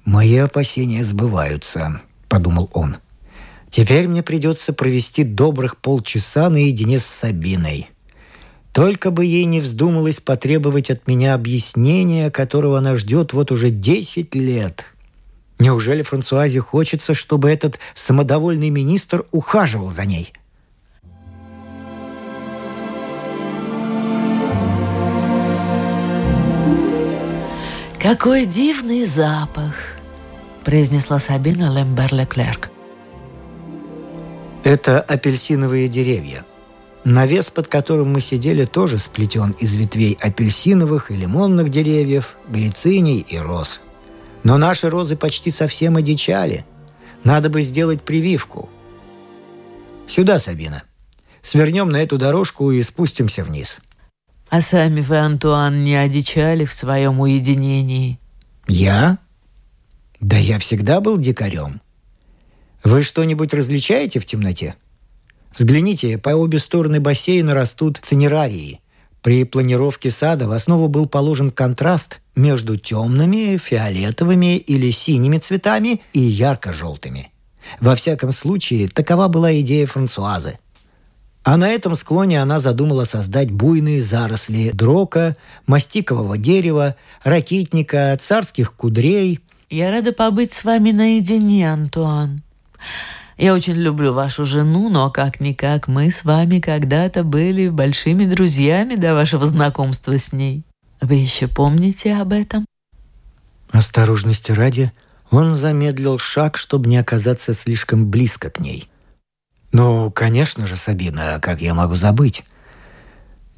«Мои 0.06 0.38
опасения 0.38 1.04
сбываются»,— 1.04 2.00
подумал 2.28 2.70
он. 2.72 2.96
«Теперь 3.68 4.08
мне 4.08 4.22
придется 4.22 4.72
провести 4.72 5.22
добрых 5.22 5.76
полчаса 5.76 6.48
наедине 6.48 6.98
с 6.98 7.04
Сабиной. 7.04 7.90
Только 8.72 9.10
бы 9.10 9.26
ей 9.26 9.44
не 9.44 9.60
вздумалось 9.60 10.20
потребовать 10.20 10.90
от 10.90 11.06
меня 11.06 11.34
объяснения, 11.34 12.30
которого 12.30 12.78
она 12.78 12.96
ждет 12.96 13.34
вот 13.34 13.52
уже 13.52 13.68
десять 13.68 14.34
лет. 14.34 14.86
Неужели 15.58 16.00
Франсуазе 16.00 16.60
хочется, 16.60 17.12
чтобы 17.12 17.50
этот 17.50 17.78
самодовольный 17.94 18.70
министр 18.70 19.26
ухаживал 19.32 19.90
за 19.90 20.06
ней?» 20.06 20.32
«Какой 28.02 28.46
дивный 28.46 29.04
запах!»– 29.04 29.76
произнесла 30.64 31.20
Сабина 31.20 31.72
Лембер-Леклерк. 31.72 32.68
Это 34.64 35.00
апельсиновые 35.00 35.86
деревья. 35.86 36.44
Навес, 37.04 37.50
под 37.50 37.68
которым 37.68 38.12
мы 38.12 38.20
сидели, 38.20 38.64
тоже 38.64 38.98
сплетен 38.98 39.52
из 39.60 39.76
ветвей 39.76 40.18
апельсиновых 40.20 41.12
и 41.12 41.16
лимонных 41.16 41.68
деревьев, 41.68 42.34
глициний 42.48 43.20
и 43.20 43.38
роз. 43.38 43.80
Но 44.42 44.58
наши 44.58 44.90
розы 44.90 45.14
почти 45.14 45.52
совсем 45.52 45.94
одичали. 45.94 46.66
Надо 47.22 47.50
бы 47.50 47.62
сделать 47.62 48.02
прививку. 48.02 48.68
Сюда, 50.08 50.40
Сабина. 50.40 50.82
Свернем 51.40 51.88
на 51.88 52.02
эту 52.02 52.18
дорожку 52.18 52.72
и 52.72 52.82
спустимся 52.82 53.44
вниз. 53.44 53.78
А 54.52 54.60
сами 54.60 55.00
вы, 55.00 55.16
Антуан, 55.16 55.82
не 55.82 55.94
одичали 55.94 56.66
в 56.66 56.74
своем 56.74 57.20
уединении? 57.20 58.18
Я? 58.68 59.16
Да 60.20 60.36
я 60.36 60.58
всегда 60.58 61.00
был 61.00 61.16
дикарем. 61.16 61.80
Вы 62.84 63.02
что-нибудь 63.02 63.54
различаете 63.54 64.20
в 64.20 64.26
темноте? 64.26 64.74
Взгляните, 65.56 66.18
по 66.18 66.34
обе 66.34 66.58
стороны 66.58 67.00
бассейна 67.00 67.54
растут 67.54 67.98
цинерарии. 68.02 68.82
При 69.22 69.44
планировке 69.44 70.10
сада 70.10 70.46
в 70.46 70.52
основу 70.52 70.88
был 70.88 71.06
положен 71.06 71.50
контраст 71.50 72.20
между 72.36 72.76
темными, 72.76 73.56
фиолетовыми 73.56 74.58
или 74.58 74.90
синими 74.90 75.38
цветами 75.38 76.02
и 76.12 76.20
ярко-желтыми. 76.20 77.32
Во 77.80 77.96
всяком 77.96 78.32
случае, 78.32 78.88
такова 78.88 79.28
была 79.28 79.58
идея 79.60 79.86
Франсуазы. 79.86 80.58
А 81.44 81.56
на 81.56 81.68
этом 81.68 81.96
склоне 81.96 82.40
она 82.40 82.60
задумала 82.60 83.04
создать 83.04 83.50
буйные 83.50 84.00
заросли 84.00 84.70
дрока, 84.70 85.36
мастикового 85.66 86.38
дерева, 86.38 86.94
ракитника, 87.24 88.16
царских 88.20 88.74
кудрей. 88.74 89.40
«Я 89.68 89.90
рада 89.90 90.12
побыть 90.12 90.52
с 90.52 90.62
вами 90.62 90.92
наедине, 90.92 91.72
Антуан. 91.72 92.42
Я 93.38 93.54
очень 93.54 93.74
люблю 93.74 94.12
вашу 94.12 94.44
жену, 94.44 94.88
но 94.88 95.10
как-никак 95.10 95.88
мы 95.88 96.12
с 96.12 96.24
вами 96.24 96.60
когда-то 96.60 97.24
были 97.24 97.68
большими 97.68 98.24
друзьями 98.24 98.94
до 98.94 99.14
вашего 99.14 99.46
знакомства 99.46 100.16
с 100.16 100.32
ней. 100.32 100.62
Вы 101.00 101.14
еще 101.16 101.48
помните 101.48 102.14
об 102.14 102.32
этом?» 102.32 102.64
Осторожности 103.72 104.52
ради, 104.52 104.92
он 105.30 105.52
замедлил 105.52 106.18
шаг, 106.18 106.56
чтобы 106.56 106.88
не 106.88 106.98
оказаться 106.98 107.54
слишком 107.54 108.08
близко 108.08 108.50
к 108.50 108.60
ней. 108.60 108.91
«Ну, 109.72 110.10
конечно 110.10 110.66
же, 110.66 110.76
Сабина, 110.76 111.38
как 111.40 111.60
я 111.60 111.74
могу 111.74 111.96
забыть?» 111.96 112.44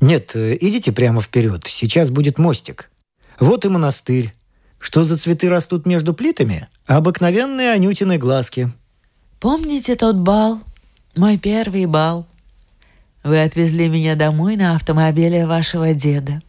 «Нет, 0.01 0.35
идите 0.35 0.93
прямо 0.93 1.21
вперед, 1.21 1.67
сейчас 1.67 2.11
будет 2.11 2.39
мостик. 2.39 2.91
Вот 3.39 3.65
и 3.65 3.69
монастырь. 3.69 4.33
Что 4.79 5.03
за 5.03 5.17
цветы 5.17 5.49
растут 5.49 5.87
между 5.87 6.13
плитами? 6.13 6.69
Обыкновенные 6.87 7.73
анютины 7.73 8.19
глазки. 8.19 8.71
Помните 9.41 9.97
тот 9.97 10.17
бал? 10.17 10.61
Мой 11.17 11.39
первый 11.39 11.87
бал. 11.87 12.27
Вы 13.23 13.43
отвезли 13.43 13.89
меня 13.89 14.15
домой 14.15 14.57
на 14.57 14.77
автомобиле 14.77 15.47
вашего 15.47 15.95
деда. 15.95 16.43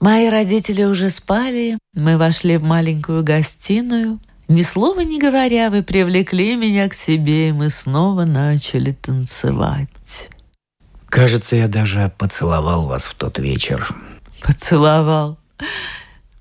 Мои 0.00 0.28
родители 0.28 0.84
уже 0.84 1.10
спали, 1.10 1.78
мы 1.94 2.16
вошли 2.16 2.56
в 2.58 2.62
маленькую 2.62 3.24
гостиную. 3.24 4.20
Ни 4.48 4.62
слова 4.62 5.00
не 5.00 5.18
говоря, 5.18 5.70
вы 5.70 5.82
привлекли 5.82 6.56
меня 6.56 6.88
к 6.88 6.94
себе, 6.94 7.50
и 7.50 7.52
мы 7.52 7.70
снова 7.70 8.24
начали 8.24 8.92
танцевать. 8.92 9.88
Кажется, 11.06 11.56
я 11.56 11.68
даже 11.68 12.12
поцеловал 12.18 12.86
вас 12.86 13.04
в 13.04 13.14
тот 13.14 13.38
вечер. 13.38 13.88
Поцеловал. 14.42 15.38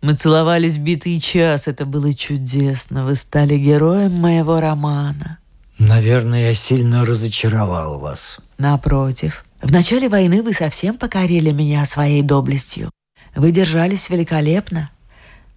Мы 0.02 0.14
целовались 0.14 0.78
битый 0.78 1.20
час, 1.20 1.68
это 1.68 1.86
было 1.86 2.14
чудесно. 2.14 3.06
Вы 3.06 3.16
стали 3.16 3.58
героем 3.58 4.14
моего 4.14 4.60
романа. 4.60 5.38
Наверное, 5.78 6.48
я 6.48 6.54
сильно 6.54 7.06
разочаровал 7.06 8.00
вас. 8.00 8.40
Напротив. 8.58 9.46
В 9.62 9.72
начале 9.72 10.10
войны 10.10 10.42
вы 10.42 10.54
совсем 10.54 10.98
покорили 10.98 11.52
меня 11.52 11.86
своей 11.86 12.24
доблестью. 12.24 12.90
Вы 13.36 13.52
держались 13.52 14.10
великолепно. 14.10 14.90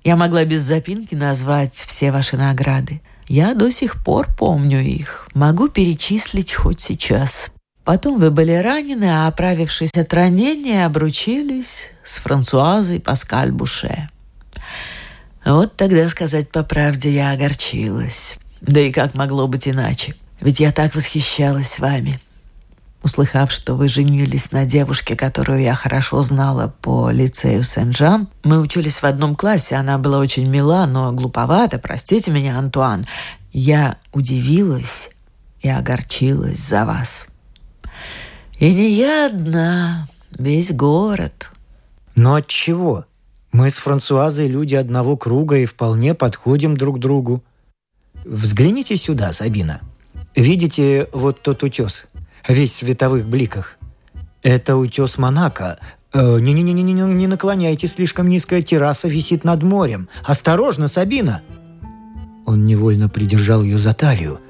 Я 0.04 0.16
могла 0.16 0.44
без 0.44 0.62
запинки 0.62 1.14
назвать 1.14 1.74
все 1.74 2.12
ваши 2.12 2.36
награды. 2.36 3.00
Я 3.26 3.54
до 3.54 3.72
сих 3.72 4.04
пор 4.04 4.28
помню 4.36 4.80
их. 4.80 5.26
Могу 5.32 5.70
перечислить 5.70 6.52
хоть 6.52 6.80
сейчас. 6.80 7.50
Потом 7.84 8.20
вы 8.20 8.30
были 8.30 8.52
ранены, 8.52 9.04
а 9.04 9.28
оправившись 9.28 9.92
от 9.92 10.12
ранения, 10.12 10.84
обручились 10.84 11.88
с 12.04 12.18
Франсуазой 12.18 13.00
Паскаль 13.00 13.50
Буше. 13.50 14.10
Вот 15.44 15.76
тогда, 15.76 16.08
сказать 16.10 16.50
по 16.50 16.62
правде, 16.62 17.10
я 17.10 17.32
огорчилась. 17.32 18.36
Да 18.60 18.80
и 18.80 18.92
как 18.92 19.14
могло 19.14 19.48
быть 19.48 19.68
иначе? 19.68 20.14
Ведь 20.40 20.60
я 20.60 20.72
так 20.72 20.94
восхищалась 20.94 21.78
вами. 21.78 22.20
Услыхав, 23.04 23.52
что 23.52 23.74
вы 23.74 23.90
женились 23.90 24.50
на 24.50 24.64
девушке, 24.64 25.14
которую 25.14 25.60
я 25.60 25.74
хорошо 25.74 26.22
знала 26.22 26.74
по 26.80 27.10
лицею 27.10 27.62
Сен-Жан, 27.62 28.28
мы 28.44 28.60
учились 28.60 29.02
в 29.02 29.04
одном 29.04 29.36
классе, 29.36 29.76
она 29.76 29.98
была 29.98 30.18
очень 30.18 30.48
мила, 30.48 30.86
но 30.86 31.12
глуповата, 31.12 31.78
простите 31.78 32.30
меня, 32.30 32.58
Антуан. 32.58 33.06
Я 33.52 33.98
удивилась 34.14 35.10
и 35.60 35.68
огорчилась 35.68 36.58
за 36.60 36.86
вас. 36.86 37.26
И 38.58 38.72
не 38.72 38.92
я 38.92 39.26
одна, 39.26 40.08
весь 40.30 40.72
город. 40.72 41.50
Но 42.14 42.36
от 42.36 42.46
чего? 42.46 43.04
Мы 43.52 43.68
с 43.68 43.76
Франсуазой 43.76 44.48
люди 44.48 44.76
одного 44.76 45.18
круга 45.18 45.58
и 45.58 45.66
вполне 45.66 46.14
подходим 46.14 46.74
друг 46.74 47.00
другу. 47.00 47.44
Взгляните 48.24 48.96
сюда, 48.96 49.34
Сабина. 49.34 49.82
Видите 50.34 51.08
вот 51.12 51.42
тот 51.42 51.62
утес, 51.62 52.06
весь 52.48 52.72
в 52.72 52.76
световых 52.76 53.26
бликах? 53.26 53.76
Это 54.42 54.76
утес 54.76 55.18
Монако. 55.18 55.78
Э, 56.12 56.38
не-не-не, 56.38 56.72
не 56.72 56.92
не 56.92 57.26
наклоняйте, 57.26 57.88
слишком 57.88 58.28
низкая 58.28 58.62
терраса 58.62 59.08
висит 59.08 59.42
над 59.42 59.62
морем. 59.62 60.08
Осторожно, 60.24 60.86
Сабина!» 60.86 61.42
Он 62.46 62.66
невольно 62.66 63.08
придержал 63.08 63.62
ее 63.62 63.78
за 63.78 63.94
талию. 63.94 64.40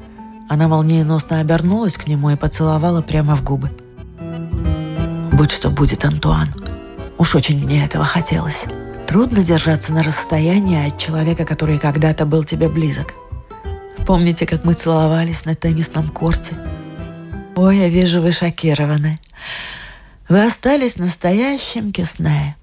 Она 0.49 0.69
молниеносно 0.69 1.41
обернулась 1.41 1.97
к 1.97 2.07
нему 2.07 2.31
и 2.31 2.37
поцеловала 2.37 3.01
прямо 3.01 3.35
в 3.35 3.43
губы. 3.43 3.71
«Будь 5.33 5.53
что 5.53 5.71
будет, 5.71 6.05
Антуан. 6.05 6.49
Уж 7.17 7.35
очень 7.37 7.65
мне 7.65 7.85
этого 7.85 8.05
хотелось. 8.05 8.67
Трудно 9.07 9.43
держаться 9.43 9.93
на 9.93 10.03
расстоянии 10.03 10.89
от 10.89 10.99
человека, 10.99 11.45
который 11.45 11.79
когда-то 11.79 12.27
был 12.27 12.45
тебе 12.45 12.69
близок. 12.69 13.15
Помните, 14.07 14.45
как 14.47 14.65
мы 14.65 14.75
целовались 14.75 15.45
на 15.45 15.55
теннисном 15.55 16.09
корте? 16.09 16.55
Ой, 17.57 17.79
я 17.79 17.89
вижу, 17.89 18.21
вы 18.21 18.33
шокированы. 18.33 19.21
Вы 20.29 20.45
остались 20.45 20.97
настоящим 20.97 21.93
кисне. 21.93 22.57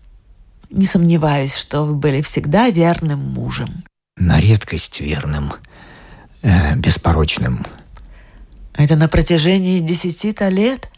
Не 0.69 0.85
сомневаюсь, 0.85 1.55
что 1.55 1.85
вы 1.85 1.95
были 1.95 2.21
всегда 2.21 2.69
верным 2.69 3.19
мужем. 3.19 3.83
На 4.17 4.39
редкость 4.41 4.99
верным, 4.99 5.53
э, 6.41 6.75
беспорочным. 6.75 7.65
Это 8.73 8.97
на 8.97 9.07
протяжении 9.07 9.79
десяти-то 9.79 10.49
лет, 10.49 10.89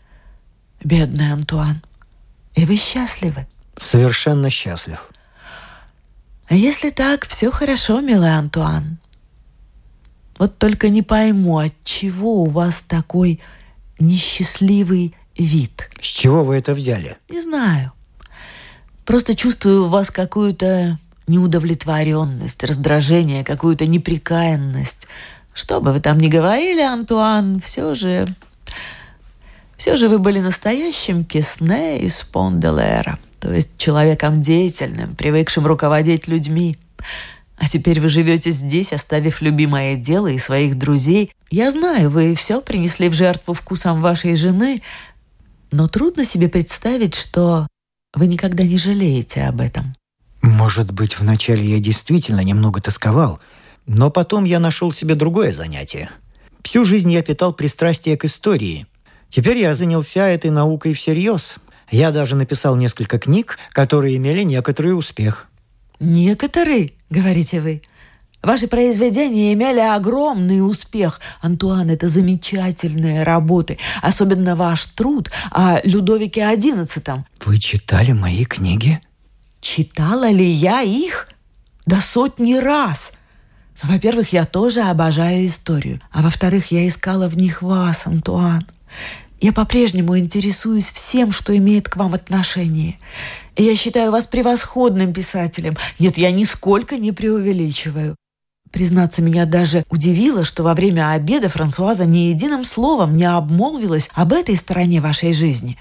бедный 0.83 1.31
Антуан. 1.31 1.83
И 2.55 2.65
вы 2.65 2.77
счастливы? 2.77 3.47
Совершенно 3.77 4.49
счастлив. 4.49 5.07
А 6.47 6.55
если 6.55 6.89
так, 6.89 7.27
все 7.27 7.51
хорошо, 7.51 8.01
милый 8.01 8.35
Антуан. 8.35 8.97
Вот 10.39 10.57
только 10.57 10.89
не 10.89 11.03
пойму, 11.03 11.59
от 11.59 11.73
чего 11.83 12.43
у 12.43 12.49
вас 12.49 12.83
такой 12.87 13.39
несчастливый 14.03 15.15
вид. 15.37 15.89
С 16.01 16.07
чего 16.07 16.43
вы 16.43 16.57
это 16.57 16.73
взяли? 16.73 17.17
Не 17.29 17.41
знаю. 17.41 17.91
Просто 19.05 19.35
чувствую 19.35 19.85
у 19.85 19.89
вас 19.89 20.11
какую-то 20.11 20.97
неудовлетворенность, 21.27 22.63
раздражение, 22.63 23.43
какую-то 23.43 23.85
неприкаянность. 23.85 25.07
Что 25.53 25.81
бы 25.81 25.93
вы 25.93 25.99
там 25.99 26.19
ни 26.19 26.27
говорили, 26.27 26.81
Антуан, 26.81 27.59
все 27.61 27.95
же... 27.95 28.27
Все 29.77 29.97
же 29.97 30.07
вы 30.07 30.19
были 30.19 30.39
настоящим 30.39 31.25
кисне 31.25 31.99
из 31.99 32.21
Понделера, 32.23 33.19
то 33.39 33.51
есть 33.51 33.77
человеком 33.77 34.41
деятельным, 34.41 35.15
привыкшим 35.15 35.65
руководить 35.65 36.27
людьми. 36.27 36.77
А 37.57 37.67
теперь 37.67 37.99
вы 37.99 38.09
живете 38.09 38.51
здесь, 38.51 38.93
оставив 38.93 39.41
любимое 39.41 39.95
дело 39.95 40.27
и 40.27 40.39
своих 40.39 40.77
друзей. 40.77 41.31
Я 41.49 41.71
знаю, 41.71 42.09
вы 42.09 42.35
все 42.35 42.61
принесли 42.61 43.09
в 43.09 43.13
жертву 43.13 43.53
вкусом 43.53 44.01
вашей 44.01 44.35
жены, 44.35 44.81
но 45.71 45.87
трудно 45.87 46.25
себе 46.25 46.49
представить, 46.49 47.15
что 47.15 47.67
вы 48.13 48.27
никогда 48.27 48.63
не 48.63 48.77
жалеете 48.77 49.43
об 49.43 49.61
этом. 49.61 49.95
Может 50.41 50.91
быть, 50.91 51.19
вначале 51.19 51.63
я 51.65 51.79
действительно 51.79 52.41
немного 52.41 52.81
тосковал, 52.81 53.39
но 53.85 54.11
потом 54.11 54.43
я 54.43 54.59
нашел 54.59 54.91
себе 54.91 55.15
другое 55.15 55.53
занятие. 55.53 56.09
Всю 56.63 56.85
жизнь 56.85 57.11
я 57.11 57.21
питал 57.21 57.53
пристрастие 57.53 58.17
к 58.17 58.25
истории. 58.25 58.87
Теперь 59.29 59.57
я 59.57 59.73
занялся 59.73 60.27
этой 60.27 60.51
наукой 60.51 60.93
всерьез. 60.93 61.55
Я 61.89 62.11
даже 62.11 62.35
написал 62.35 62.75
несколько 62.75 63.19
книг, 63.19 63.57
которые 63.71 64.17
имели 64.17 64.43
некоторый 64.43 64.97
успех. 64.97 65.47
«Некоторые?» 66.03 66.91
говорите 67.13 67.61
вы. 67.61 67.81
Ваши 68.41 68.67
произведения 68.67 69.53
имели 69.53 69.79
огромный 69.79 70.59
успех. 70.59 71.21
Антуан, 71.41 71.89
это 71.89 72.09
замечательные 72.09 73.23
работы. 73.23 73.77
Особенно 74.01 74.57
ваш 74.57 74.85
труд 74.87 75.31
о 75.49 75.79
Людовике 75.85 76.41
XI. 76.41 77.23
Вы 77.45 77.57
читали 77.59 78.11
мои 78.11 78.43
книги? 78.43 78.99
Читала 79.61 80.29
ли 80.29 80.45
я 80.45 80.81
их? 80.81 81.29
Да 81.85 82.01
сотни 82.01 82.55
раз. 82.55 83.13
Во-первых, 83.81 84.33
я 84.33 84.45
тоже 84.45 84.81
обожаю 84.81 85.47
историю. 85.47 86.01
А 86.11 86.21
во-вторых, 86.21 86.71
я 86.71 86.85
искала 86.85 87.29
в 87.29 87.37
них 87.37 87.61
вас, 87.61 88.05
Антуан. 88.05 88.67
Я 89.39 89.53
по-прежнему 89.53 90.17
интересуюсь 90.17 90.89
всем, 90.89 91.31
что 91.31 91.55
имеет 91.55 91.87
к 91.87 91.95
вам 91.95 92.13
отношение. 92.13 92.97
Я 93.55 93.75
считаю 93.75 94.11
вас 94.11 94.25
превосходным 94.25 95.13
писателем. 95.13 95.77
Нет, 95.99 96.17
я 96.17 96.31
нисколько 96.31 96.97
не 96.97 97.11
преувеличиваю. 97.11 98.15
Признаться, 98.71 99.21
меня 99.21 99.45
даже 99.45 99.85
удивило, 99.89 100.43
что 100.43 100.63
во 100.63 100.73
время 100.73 101.11
обеда 101.11 101.49
Франсуаза 101.49 102.05
ни 102.05 102.29
единым 102.29 102.65
словом 102.65 103.15
не 103.15 103.25
обмолвилась 103.25 104.09
об 104.15 104.33
этой 104.33 104.55
стороне 104.57 104.99
вашей 104.99 105.33
жизни. 105.33 105.77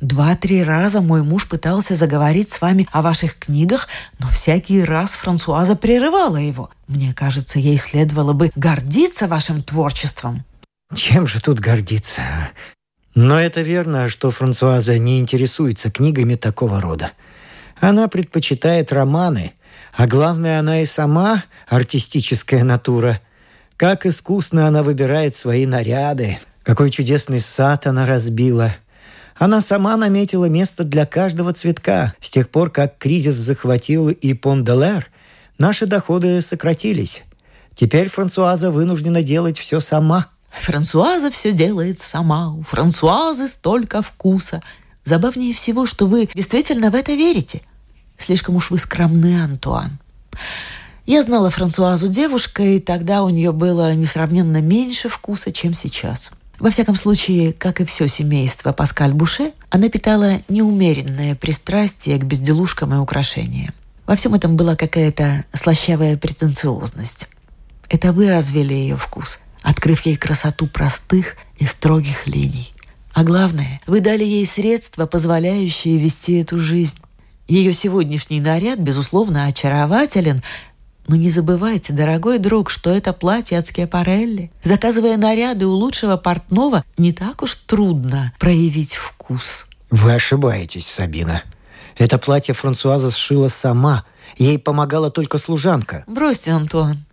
Два-три 0.00 0.62
раза 0.64 1.02
мой 1.02 1.22
муж 1.22 1.46
пытался 1.46 1.94
заговорить 1.94 2.50
с 2.50 2.62
вами 2.62 2.88
о 2.90 3.02
ваших 3.02 3.38
книгах, 3.38 3.88
но 4.18 4.28
всякий 4.30 4.82
раз 4.82 5.10
Франсуаза 5.12 5.76
прерывала 5.76 6.38
его. 6.38 6.70
Мне 6.88 7.12
кажется, 7.12 7.58
ей 7.58 7.76
следовало 7.76 8.32
бы 8.32 8.50
гордиться 8.56 9.28
вашим 9.28 9.62
творчеством. 9.62 10.42
Чем 10.94 11.26
же 11.26 11.42
тут 11.42 11.60
гордиться? 11.60 12.22
Но 13.14 13.40
это 13.40 13.62
верно, 13.62 14.08
что 14.08 14.30
Франсуаза 14.30 14.98
не 14.98 15.18
интересуется 15.18 15.90
книгами 15.90 16.36
такого 16.36 16.80
рода. 16.80 17.12
Она 17.80 18.08
предпочитает 18.08 18.92
романы, 18.92 19.52
а 19.92 20.06
главное, 20.06 20.60
она 20.60 20.82
и 20.82 20.86
сама 20.86 21.44
артистическая 21.68 22.62
натура. 22.62 23.20
Как 23.76 24.06
искусно 24.06 24.68
она 24.68 24.82
выбирает 24.82 25.34
свои 25.34 25.66
наряды, 25.66 26.38
какой 26.62 26.90
чудесный 26.90 27.40
сад 27.40 27.86
она 27.86 28.06
разбила. 28.06 28.74
Она 29.36 29.60
сама 29.60 29.96
наметила 29.96 30.44
место 30.44 30.84
для 30.84 31.06
каждого 31.06 31.52
цветка. 31.52 32.14
С 32.20 32.30
тех 32.30 32.50
пор, 32.50 32.70
как 32.70 32.98
кризис 32.98 33.34
захватил 33.34 34.10
и 34.10 34.34
Понделер, 34.34 35.06
наши 35.58 35.86
доходы 35.86 36.42
сократились. 36.42 37.22
Теперь 37.74 38.10
Франсуаза 38.10 38.70
вынуждена 38.70 39.22
делать 39.22 39.58
все 39.58 39.80
сама– 39.80 40.28
Франсуаза 40.50 41.30
все 41.30 41.52
делает 41.52 42.00
сама, 42.00 42.52
у 42.52 42.62
Франсуазы 42.62 43.48
столько 43.48 44.02
вкуса. 44.02 44.62
Забавнее 45.04 45.54
всего, 45.54 45.86
что 45.86 46.06
вы 46.06 46.28
действительно 46.34 46.90
в 46.90 46.94
это 46.94 47.12
верите. 47.12 47.62
Слишком 48.18 48.56
уж 48.56 48.70
вы 48.70 48.78
скромны, 48.78 49.42
Антуан. 49.42 49.98
Я 51.06 51.22
знала 51.22 51.50
Франсуазу 51.50 52.08
девушкой, 52.08 52.76
и 52.76 52.80
тогда 52.80 53.22
у 53.22 53.30
нее 53.30 53.52
было 53.52 53.94
несравненно 53.94 54.60
меньше 54.60 55.08
вкуса, 55.08 55.50
чем 55.50 55.72
сейчас. 55.72 56.32
Во 56.58 56.70
всяком 56.70 56.94
случае, 56.94 57.54
как 57.54 57.80
и 57.80 57.86
все 57.86 58.06
семейство 58.06 58.72
Паскаль 58.72 59.14
Буше, 59.14 59.52
она 59.70 59.88
питала 59.88 60.42
неумеренное 60.48 61.34
пристрастие 61.34 62.18
к 62.18 62.24
безделушкам 62.24 62.92
и 62.92 62.98
украшениям. 62.98 63.72
Во 64.06 64.14
всем 64.14 64.34
этом 64.34 64.56
была 64.56 64.76
какая-то 64.76 65.44
слащавая 65.54 66.18
претенциозность. 66.18 67.28
Это 67.88 68.12
вы 68.12 68.30
развели 68.30 68.76
ее 68.76 68.96
вкус– 68.96 69.38
открыв 69.62 70.06
ей 70.06 70.16
красоту 70.16 70.66
простых 70.66 71.36
и 71.58 71.66
строгих 71.66 72.26
линий. 72.26 72.72
А 73.12 73.24
главное, 73.24 73.80
вы 73.86 74.00
дали 74.00 74.24
ей 74.24 74.46
средства, 74.46 75.06
позволяющие 75.06 75.98
вести 75.98 76.40
эту 76.40 76.60
жизнь. 76.60 76.98
Ее 77.48 77.72
сегодняшний 77.72 78.40
наряд, 78.40 78.78
безусловно, 78.78 79.46
очарователен, 79.46 80.42
но 81.08 81.16
не 81.16 81.28
забывайте, 81.28 81.92
дорогой 81.92 82.38
друг, 82.38 82.70
что 82.70 82.90
это 82.90 83.12
платье 83.12 83.58
от 83.58 83.66
Скиапарелли. 83.66 84.52
Заказывая 84.62 85.16
наряды 85.16 85.66
у 85.66 85.72
лучшего 85.72 86.16
портного, 86.16 86.84
не 86.96 87.12
так 87.12 87.42
уж 87.42 87.56
трудно 87.56 88.32
проявить 88.38 88.94
вкус. 88.94 89.66
Вы 89.90 90.14
ошибаетесь, 90.14 90.86
Сабина. 90.86 91.42
Это 91.98 92.16
платье 92.16 92.54
Франсуаза 92.54 93.10
сшила 93.10 93.48
сама. 93.48 94.04
Ей 94.38 94.58
помогала 94.58 95.10
только 95.10 95.38
служанка. 95.38 96.04
Бросьте, 96.06 96.52
Антуан. 96.52 97.04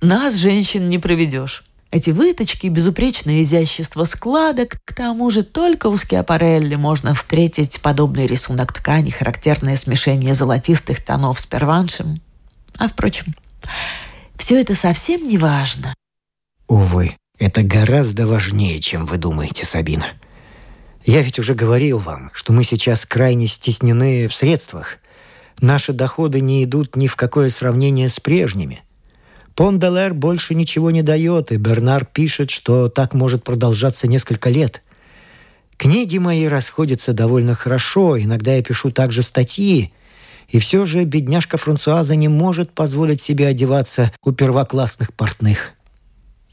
Нас, 0.00 0.36
женщин, 0.36 0.88
не 0.88 0.98
проведешь. 0.98 1.62
Эти 1.92 2.08
выточки, 2.08 2.68
безупречное 2.68 3.42
изящество 3.42 4.04
складок, 4.04 4.78
к 4.86 4.94
тому 4.94 5.30
же 5.30 5.42
только 5.42 5.88
у 5.88 5.98
Скиапарелли 5.98 6.74
можно 6.74 7.14
встретить 7.14 7.82
подобный 7.82 8.26
рисунок 8.26 8.72
ткани, 8.72 9.10
характерное 9.10 9.76
смешение 9.76 10.34
золотистых 10.34 11.04
тонов 11.04 11.38
с 11.38 11.44
перваншем. 11.44 12.22
А 12.78 12.88
впрочем, 12.88 13.34
все 14.38 14.58
это 14.58 14.74
совсем 14.74 15.28
не 15.28 15.36
важно. 15.36 15.94
Увы, 16.66 17.18
это 17.38 17.62
гораздо 17.62 18.26
важнее, 18.26 18.80
чем 18.80 19.04
вы 19.04 19.18
думаете, 19.18 19.66
Сабина. 19.66 20.06
Я 21.04 21.20
ведь 21.20 21.38
уже 21.38 21.54
говорил 21.54 21.98
вам, 21.98 22.30
что 22.32 22.54
мы 22.54 22.64
сейчас 22.64 23.04
крайне 23.04 23.46
стеснены 23.48 24.28
в 24.28 24.34
средствах. 24.34 24.96
Наши 25.60 25.92
доходы 25.92 26.40
не 26.40 26.64
идут 26.64 26.96
ни 26.96 27.06
в 27.06 27.16
какое 27.16 27.50
сравнение 27.50 28.08
с 28.08 28.18
прежними– 28.18 28.82
Понделер 29.54 30.14
больше 30.14 30.54
ничего 30.54 30.90
не 30.90 31.02
дает, 31.02 31.52
и 31.52 31.56
Бернар 31.56 32.04
пишет, 32.04 32.50
что 32.50 32.88
так 32.88 33.14
может 33.14 33.44
продолжаться 33.44 34.08
несколько 34.08 34.50
лет. 34.50 34.82
Книги 35.76 36.18
мои 36.18 36.46
расходятся 36.46 37.12
довольно 37.12 37.54
хорошо, 37.54 38.20
иногда 38.20 38.54
я 38.54 38.62
пишу 38.62 38.90
также 38.90 39.22
статьи, 39.22 39.92
и 40.48 40.58
все 40.58 40.84
же 40.84 41.04
бедняжка 41.04 41.56
Франсуаза 41.56 42.14
не 42.14 42.28
может 42.28 42.72
позволить 42.72 43.20
себе 43.20 43.48
одеваться 43.48 44.12
у 44.22 44.32
первоклассных 44.32 45.12
портных. 45.12 45.72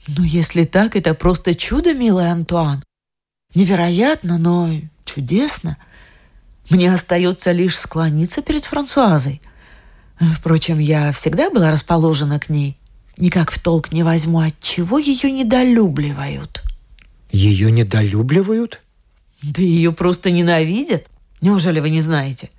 Ну, 0.07 0.23
если 0.23 0.63
так, 0.63 0.95
это 0.95 1.13
просто 1.13 1.53
чудо, 1.53 1.93
милый 1.93 2.31
Антуан. 2.31 2.83
Невероятно, 3.53 4.37
но 4.37 4.71
чудесно. 5.05 5.77
Мне 6.69 6.93
остается 6.93 7.51
лишь 7.51 7.77
склониться 7.77 8.41
перед 8.41 8.65
Франсуазой. 8.65 9.41
Впрочем, 10.35 10.79
я 10.79 11.11
всегда 11.11 11.49
была 11.49 11.71
расположена 11.71 12.39
к 12.39 12.49
ней. 12.49 12.78
Никак 13.19 13.51
в 13.51 13.59
толк 13.59 13.91
не 13.91 14.03
возьму, 14.03 14.39
от 14.39 14.57
чего 14.61 14.97
ее 14.97 15.29
недолюбливают. 15.29 16.63
Ее 17.31 17.69
недолюбливают? 17.69 18.79
Да 19.43 19.61
ее 19.61 19.91
просто 19.91 20.31
ненавидят. 20.31 21.05
Неужели 21.41 21.81
вы 21.81 21.89
не 21.89 21.99
знаете? 21.99 22.49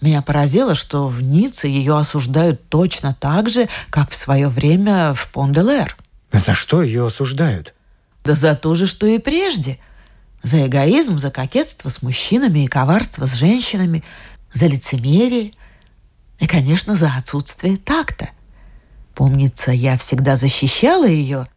Меня 0.00 0.20
поразило, 0.20 0.74
что 0.74 1.06
в 1.06 1.22
Ницце 1.22 1.68
ее 1.68 1.96
осуждают 1.96 2.68
точно 2.68 3.14
так 3.14 3.48
же, 3.48 3.68
как 3.90 4.10
в 4.10 4.16
свое 4.16 4.48
время 4.48 5.14
в 5.14 5.30
Понделер. 5.30 5.96
За 6.32 6.54
что 6.54 6.82
ее 6.82 7.06
осуждают? 7.06 7.72
Да 8.24 8.34
за 8.34 8.56
то 8.56 8.74
же, 8.74 8.88
что 8.88 9.06
и 9.06 9.18
прежде. 9.18 9.78
За 10.42 10.66
эгоизм, 10.66 11.18
за 11.18 11.30
кокетство 11.30 11.88
с 11.88 12.02
мужчинами 12.02 12.64
и 12.64 12.68
коварство 12.68 13.26
с 13.26 13.34
женщинами, 13.34 14.02
за 14.52 14.66
лицемерие 14.66 15.52
и, 16.40 16.48
конечно, 16.48 16.96
за 16.96 17.14
отсутствие 17.16 17.76
такта. 17.76 18.30
Помнится, 19.18 19.72
я 19.72 19.98
всегда 19.98 20.36
защищала 20.36 21.04
ее. 21.04 21.48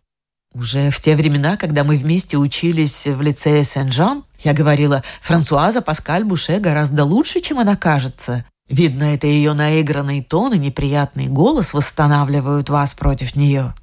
Уже 0.55 0.89
в 0.89 0.99
те 0.99 1.15
времена, 1.15 1.57
когда 1.57 1.83
мы 1.83 1.95
вместе 1.95 2.37
учились 2.37 3.05
в 3.05 3.21
лицее 3.21 3.63
Сен-Жан, 3.63 4.23
я 4.43 4.53
говорила, 4.53 5.03
Франсуаза 5.21 5.83
Паскаль 5.83 6.23
Буше 6.23 6.57
гораздо 6.57 7.05
лучше, 7.05 7.39
чем 7.39 7.59
она 7.59 7.75
кажется. 7.75 8.45
Видно, 8.67 9.03
это 9.13 9.27
ее 9.27 9.53
наигранный 9.53 10.23
тон 10.23 10.53
и 10.53 10.57
неприятный 10.57 11.27
голос 11.27 11.75
восстанавливают 11.75 12.71
вас 12.71 12.95
против 12.95 13.35
нее. 13.35 13.75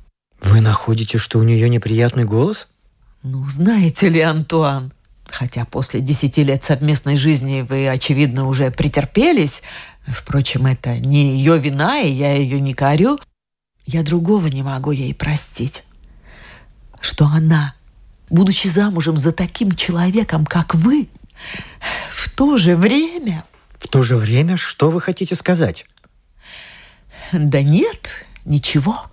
Вы 0.43 0.61
находите, 0.61 1.17
что 1.17 1.39
у 1.39 1.45
нее 1.45 1.69
неприятный 1.69 2.25
голос? 2.25 2.67
Ну, 3.23 3.49
знаете 3.49 4.09
ли, 4.09 4.21
Антуан, 4.21 4.93
хотя 5.25 5.65
после 5.67 6.01
десяти 6.01 6.43
лет 6.43 6.65
совместной 6.65 7.17
жизни 7.17 7.61
вы, 7.61 7.89
очевидно, 7.89 8.49
уже 8.49 8.73
претерпелись, 8.73 9.63
впрочем, 10.05 10.67
это 10.67 10.99
не 10.99 11.37
ее 11.37 11.59
вина, 11.59 12.01
и 12.01 12.11
я 12.11 12.35
ее 12.35 12.61
не 12.61 12.75
корю, 12.75 13.21
я 13.89 14.03
другого 14.03 14.49
не 14.49 14.63
могу 14.63 14.91
ей 14.91 15.15
простить. 15.15 15.83
Что 17.01 17.25
она, 17.25 17.75
будучи 18.29 18.69
замужем 18.69 19.17
за 19.17 19.33
таким 19.33 19.73
человеком, 19.73 20.45
как 20.45 20.75
вы, 20.75 21.09
в 22.13 22.29
то 22.31 22.59
же 22.59 22.77
время... 22.77 23.45
В 23.79 23.89
то 23.89 24.03
же 24.03 24.17
время 24.17 24.59
что 24.59 24.91
вы 24.91 25.01
хотите 25.01 25.35
сказать? 25.35 25.87
Да 27.33 27.63
нет, 27.63 28.27
ничего. 28.45 29.05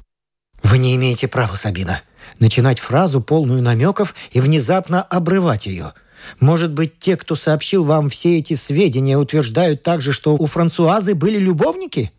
Вы 0.62 0.80
не 0.80 0.96
имеете 0.96 1.30
права, 1.30 1.56
Сабина 1.56 2.02
начинать 2.40 2.80
фразу, 2.80 3.22
полную 3.22 3.62
намеков, 3.62 4.14
и 4.32 4.42
внезапно 4.42 5.02
обрывать 5.02 5.68
ее. 5.68 5.94
Может 6.40 6.74
быть, 6.74 7.00
те, 7.00 7.16
кто 7.16 7.36
сообщил 7.36 7.86
вам 7.86 8.10
все 8.10 8.40
эти 8.40 8.56
сведения, 8.56 9.18
утверждают 9.18 9.84
также, 9.84 10.12
что 10.12 10.36
у 10.36 10.46
Франсуазы 10.48 11.14
были 11.14 11.38
любовники? 11.38 12.12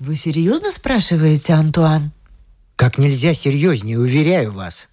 Вы 0.00 0.16
серьезно 0.16 0.72
спрашиваете, 0.72 1.52
Антуан? 1.52 2.10
Как 2.74 2.98
нельзя 2.98 3.32
серьезнее, 3.34 4.00
уверяю 4.00 4.52
вас. 4.52 4.88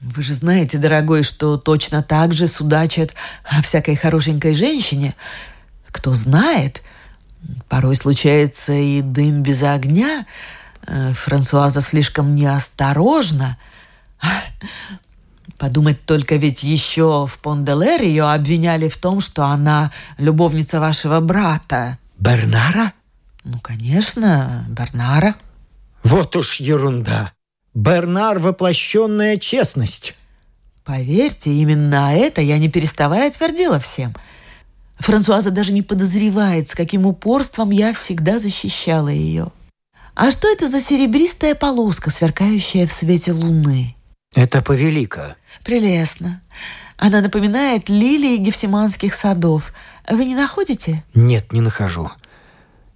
Вы 0.00 0.22
же 0.22 0.32
знаете, 0.32 0.78
дорогой, 0.78 1.22
что 1.22 1.58
точно 1.58 2.02
так 2.02 2.32
же 2.32 2.46
судачат 2.46 3.14
о 3.44 3.60
всякой 3.60 3.96
хорошенькой 3.96 4.54
женщине. 4.54 5.14
Кто 5.88 6.14
знает, 6.14 6.82
порой 7.68 7.96
случается 7.96 8.72
и 8.72 9.02
дым 9.02 9.42
без 9.42 9.62
огня— 9.62 10.24
Э, 10.86 11.12
Франсуаза 11.14 11.80
слишком 11.80 12.34
неосторожна. 12.34 13.58
Подумать 15.58 16.04
только, 16.04 16.36
ведь 16.36 16.62
еще 16.62 17.26
в 17.26 17.38
Понделер 17.38 18.02
ее 18.02 18.24
обвиняли 18.24 18.88
в 18.88 18.96
том, 18.96 19.20
что 19.20 19.44
она 19.44 19.92
любовница 20.18 20.80
вашего 20.80 21.20
брата. 21.20 21.98
Бернара? 22.18 22.92
Ну, 23.44 23.60
конечно, 23.60 24.64
Бернара. 24.68 25.36
Вот 26.02 26.34
уж 26.36 26.60
ерунда. 26.60 27.32
Бернар— 27.74 28.38
воплощенная 28.40 29.36
честность. 29.36 30.14
Поверьте, 30.84 31.50
именно 31.50 32.14
это 32.14 32.40
я 32.40 32.58
не 32.58 32.68
переставая 32.68 33.30
твердила 33.30 33.80
всем. 33.80 34.14
Франсуаза 34.98 35.50
даже 35.50 35.72
не 35.72 35.82
подозревает, 35.82 36.68
с 36.68 36.74
каким 36.74 37.06
упорством 37.06 37.70
я 37.70 37.92
всегда 37.92 38.38
защищала 38.38 39.08
ее. 39.08 39.50
А 40.14 40.30
что 40.30 40.48
это 40.48 40.68
за 40.68 40.80
серебристая 40.80 41.54
полоска, 41.54 42.10
сверкающая 42.10 42.86
в 42.86 42.92
свете 42.92 43.32
луны? 43.32 43.96
Это 44.34 44.62
повелика. 44.62 45.36
Прелестно. 45.64 46.42
Она 46.96 47.20
напоминает 47.20 47.88
лилии 47.88 48.36
гефсиманских 48.36 49.14
садов. 49.14 49.72
Вы 50.08 50.24
не 50.24 50.34
находите? 50.34 51.02
Нет, 51.14 51.52
не 51.52 51.60
нахожу. 51.60 52.10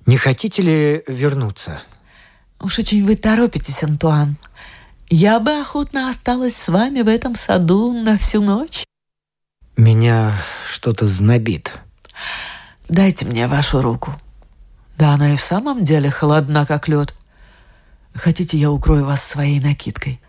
Не 0.09 0.17
хотите 0.17 0.63
ли 0.63 1.03
вернуться? 1.07 1.83
Уж 2.61 2.79
очень 2.79 3.05
вы 3.05 3.15
торопитесь, 3.15 3.83
Антуан. 3.83 4.39
Я 5.11 5.39
бы 5.39 5.51
охотно 5.61 6.09
осталась 6.09 6.57
с 6.57 6.69
вами 6.69 7.03
в 7.03 7.09
этом 7.09 7.37
саду 7.37 7.93
на 7.93 8.17
всю 8.17 8.41
ночь. 8.41 8.87
Меня 9.77 10.33
что-то 10.67 11.07
знобит. 11.07 11.75
Дайте 12.89 13.27
мне 13.27 13.47
вашу 13.49 13.83
руку. 13.83 14.15
Да 14.97 15.13
она 15.13 15.35
и 15.35 15.37
в 15.37 15.43
самом 15.43 15.85
деле 15.85 16.11
холодна, 16.11 16.65
как 16.65 16.89
лед. 16.89 17.15
Хотите, 18.15 18.57
я 18.57 18.71
укрою 18.71 19.05
вас 19.05 19.23
своей 19.23 19.61
накидкой? 19.61 20.23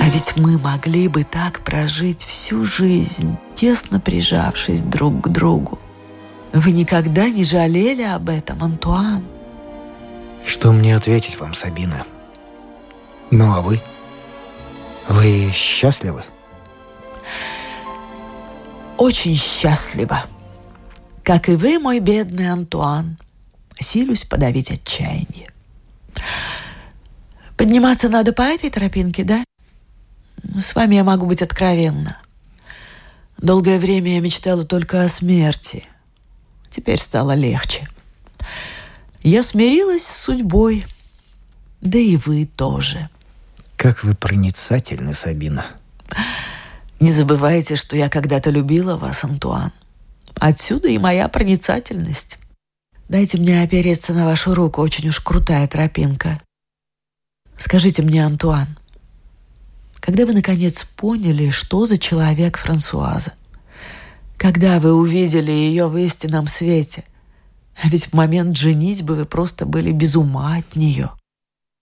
А 0.00 0.10
ведь 0.12 0.36
мы 0.36 0.58
могли 0.58 1.06
бы 1.06 1.22
так 1.22 1.60
прожить 1.60 2.24
всю 2.24 2.64
жизнь, 2.64 3.38
тесно 3.62 4.00
прижавшись 4.00 4.82
друг 4.82 5.20
к 5.20 5.28
другу. 5.28 5.78
Вы 6.52 6.72
никогда 6.72 7.30
не 7.30 7.44
жалели 7.44 8.02
об 8.02 8.28
этом, 8.28 8.60
Антуан? 8.60 9.24
Что 10.44 10.72
мне 10.72 10.96
ответить 10.96 11.38
вам, 11.38 11.54
Сабина? 11.54 12.04
Ну 13.30 13.52
а 13.54 13.60
вы? 13.60 13.80
Вы 15.08 15.52
счастливы? 15.54 16.24
очень 18.96 19.36
счастлива. 19.36 20.26
Как 21.22 21.48
и 21.48 21.54
вы, 21.54 21.78
мой 21.78 22.00
бедный 22.00 22.50
Антуан, 22.50 23.16
силюсь 23.80 24.24
подавить 24.24 24.72
отчаяние. 24.72 25.52
Подниматься 27.56 28.08
надо 28.08 28.32
по 28.32 28.42
этой 28.42 28.70
тропинке, 28.70 29.22
да? 29.22 29.44
С 30.60 30.74
вами 30.74 30.96
я 30.96 31.04
могу 31.04 31.26
быть 31.26 31.42
откровенна. 31.42 32.18
Долгое 33.42 33.80
время 33.80 34.14
я 34.14 34.20
мечтала 34.20 34.64
только 34.64 35.02
о 35.02 35.08
смерти. 35.08 35.84
Теперь 36.70 37.00
стало 37.00 37.34
легче. 37.34 37.88
Я 39.24 39.42
смирилась 39.42 40.06
с 40.06 40.16
судьбой. 40.16 40.86
Да 41.80 41.98
и 41.98 42.16
вы 42.16 42.46
тоже. 42.46 43.10
Как 43.76 44.04
вы 44.04 44.14
проницательны, 44.14 45.12
Сабина. 45.12 45.66
Не 47.00 47.10
забывайте, 47.10 47.74
что 47.74 47.96
я 47.96 48.08
когда-то 48.08 48.50
любила 48.50 48.96
вас, 48.96 49.24
Антуан. 49.24 49.72
Отсюда 50.36 50.86
и 50.86 50.98
моя 50.98 51.26
проницательность. 51.26 52.38
Дайте 53.08 53.38
мне 53.38 53.62
опереться 53.62 54.12
на 54.12 54.24
вашу 54.24 54.54
руку, 54.54 54.80
очень 54.80 55.08
уж 55.08 55.18
крутая 55.18 55.66
тропинка. 55.66 56.40
Скажите 57.58 58.02
мне, 58.02 58.24
Антуан, 58.24 58.68
когда 60.02 60.26
вы 60.26 60.32
наконец 60.32 60.82
поняли, 60.82 61.50
что 61.50 61.86
за 61.86 61.96
человек 61.96 62.58
Франсуаза? 62.58 63.34
Когда 64.36 64.80
вы 64.80 64.92
увидели 64.92 65.52
ее 65.52 65.86
в 65.86 65.96
истинном 65.96 66.48
свете? 66.48 67.04
А 67.80 67.88
ведь 67.88 68.06
в 68.06 68.12
момент 68.12 68.56
женитьбы 68.56 69.14
вы 69.14 69.26
просто 69.26 69.64
были 69.64 69.92
без 69.92 70.16
ума 70.16 70.56
от 70.56 70.74
нее. 70.74 71.12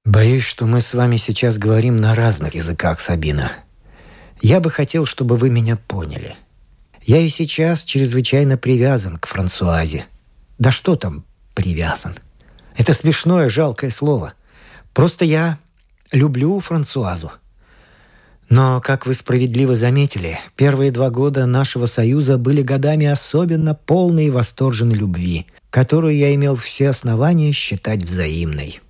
Боюсь, 0.04 0.44
что 0.44 0.66
мы 0.66 0.83
с 0.83 0.92
вами 0.92 1.16
сейчас 1.16 1.56
говорим 1.56 1.96
на 1.96 2.14
разных 2.14 2.54
языках, 2.54 3.00
Сабина. 3.00 3.52
Я 4.42 4.61
бы 4.61 4.70
хотел, 4.70 5.06
чтобы 5.06 5.37
вы 5.37 5.48
меня 5.48 5.76
поняли. 5.76 6.37
Я 7.00 7.20
и 7.20 7.30
сейчас 7.30 7.85
чрезвычайно 7.85 8.59
привязан 8.59 9.16
к 9.16 9.26
Франсуазе. 9.26 10.04
Да 10.59 10.70
что 10.70 10.94
там 10.94 11.24
привязан? 11.54 12.16
Это 12.76 12.92
смешное, 12.92 13.48
жалкое 13.48 13.90
слово. 13.90 14.35
Просто 14.92 15.24
я 15.24 15.59
люблю 16.12 16.61
Франсуазу. 16.61 17.33
Но, 18.50 18.80
как 18.80 19.06
вы 19.06 19.14
справедливо 19.14 19.76
заметили, 19.76 20.40
первые 20.56 20.90
два 20.90 21.08
года 21.08 21.46
нашего 21.46 21.86
союза 21.86 22.36
были 22.36 22.62
годами 22.62 23.06
особенно 23.06 23.74
полной 23.74 24.26
и 24.26 24.30
восторженной 24.30 24.96
любви, 24.96 25.46
которую 25.70 26.16
я 26.16 26.34
имел 26.34 26.56
все 26.56 26.88
основания 26.88 27.52
считать 27.52 28.02
взаимной. 28.02 28.80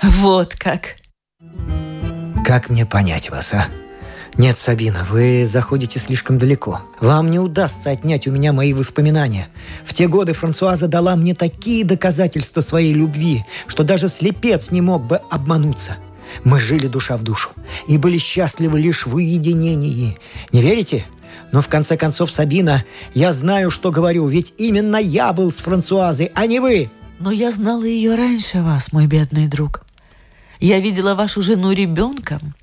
Вот 0.00 0.54
как. 0.54 0.96
Как 2.46 2.70
мне 2.70 2.86
понять 2.86 3.30
вас, 3.30 3.52
а? 3.52 3.66
Нет, 4.36 4.58
Сабина, 4.58 5.04
вы 5.10 5.44
заходите 5.44 5.98
слишком 5.98 6.38
далеко. 6.38 6.80
Вам 7.00 7.32
не 7.32 7.40
удастся 7.40 7.90
отнять 7.90 8.28
у 8.28 8.30
меня 8.30 8.52
мои 8.52 8.72
воспоминания. 8.72 9.48
В 9.84 9.92
те 9.92 10.06
годы 10.06 10.34
Франсуаза 10.34 10.86
дала 10.86 11.16
мне 11.16 11.34
такие 11.34 11.84
доказательства 11.84 12.60
своей 12.60 12.94
любви, 12.94 13.44
что 13.66 13.82
даже 13.82 14.08
слепец 14.08 14.70
не 14.70 14.80
мог 14.80 15.04
бы 15.04 15.20
обмануться. 15.30 15.96
Мы 16.44 16.60
жили 16.60 16.86
душа 16.86 17.16
в 17.16 17.22
душу 17.22 17.50
и 17.86 17.98
были 17.98 18.18
счастливы 18.18 18.80
лишь 18.80 19.06
в 19.06 19.14
уединении. 19.14 20.18
Не 20.52 20.62
верите? 20.62 21.04
Но 21.52 21.62
в 21.62 21.68
конце 21.68 21.96
концов, 21.96 22.30
Сабина, 22.30 22.84
я 23.14 23.32
знаю, 23.32 23.70
что 23.70 23.90
говорю, 23.90 24.26
ведь 24.28 24.54
именно 24.58 24.96
я 24.96 25.32
был 25.32 25.52
с 25.52 25.56
Франсуазой, 25.56 26.30
а 26.34 26.46
не 26.46 26.60
вы. 26.60 26.90
Но 27.18 27.30
я 27.30 27.50
знала 27.50 27.84
ее 27.84 28.14
раньше 28.14 28.62
вас, 28.62 28.92
мой 28.92 29.06
бедный 29.06 29.48
друг. 29.48 29.84
Я 30.60 30.80
видела 30.80 31.14
вашу 31.14 31.42
жену 31.42 31.72
ребенком. 31.72 32.54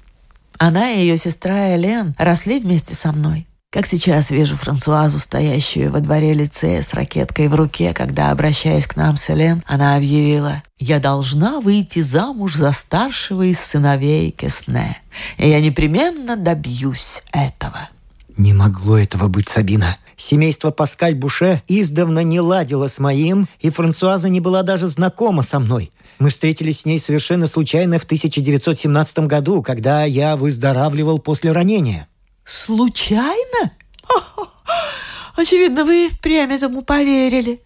Она 0.57 0.91
и 0.91 0.99
ее 0.99 1.17
сестра 1.17 1.75
Элен 1.75 2.15
росли 2.17 2.59
вместе 2.59 2.95
со 2.95 3.11
мной. 3.11 3.47
Как 3.69 3.85
сейчас 3.85 4.31
вижу 4.31 4.55
Франсуазу, 4.55 5.19
стоящую 5.19 5.91
во 5.91 5.99
дворе 5.99 6.31
лицея 6.31 6.81
с 6.81 6.93
ракеткой 6.93 7.49
в 7.49 7.55
руке, 7.55 7.93
когда, 7.93 8.31
обращаясь 8.31 8.87
к 8.87 8.95
нам 8.95 9.17
с 9.17 9.29
Элен, 9.29 9.61
она 9.67 9.97
объявила 9.97 10.63
«Я 10.79 10.99
должна 10.99 11.59
выйти 11.59 11.99
замуж 11.99 12.55
за 12.55 12.71
старшего 12.71 13.41
из 13.41 13.59
сыновей 13.59 14.31
Кесне, 14.31 15.01
и 15.37 15.49
я 15.49 15.59
непременно 15.59 16.37
добьюсь 16.37 17.23
этого». 17.33 17.89
Не 18.37 18.53
могло 18.53 18.97
этого 18.97 19.27
быть, 19.27 19.49
Сабина. 19.49 19.97
Семейство 20.15 20.71
Паскаль 20.71 21.15
Буше 21.15 21.61
издавна 21.67 22.23
не 22.23 22.39
ладило 22.39 22.87
с 22.87 22.99
моим, 22.99 23.49
и 23.59 23.69
Франсуаза 23.69 24.29
не 24.29 24.39
была 24.39 24.63
даже 24.63 24.87
знакома 24.87 25.43
со 25.43 25.59
мной. 25.59 25.91
Мы 26.19 26.29
встретились 26.29 26.81
с 26.81 26.85
ней 26.85 26.99
совершенно 26.99 27.47
случайно 27.47 27.99
в 27.99 28.05
1917 28.05 29.19
году, 29.19 29.61
когда 29.61 30.05
я 30.05 30.37
выздоравливал 30.37 31.19
после 31.19 31.51
ранения. 31.51 32.07
Случайно? 32.47 33.73
Очевидно, 35.35 35.83
вы 35.83 36.07
впрямь 36.07 36.51
этому 36.51 36.81
поверили. 36.81 37.61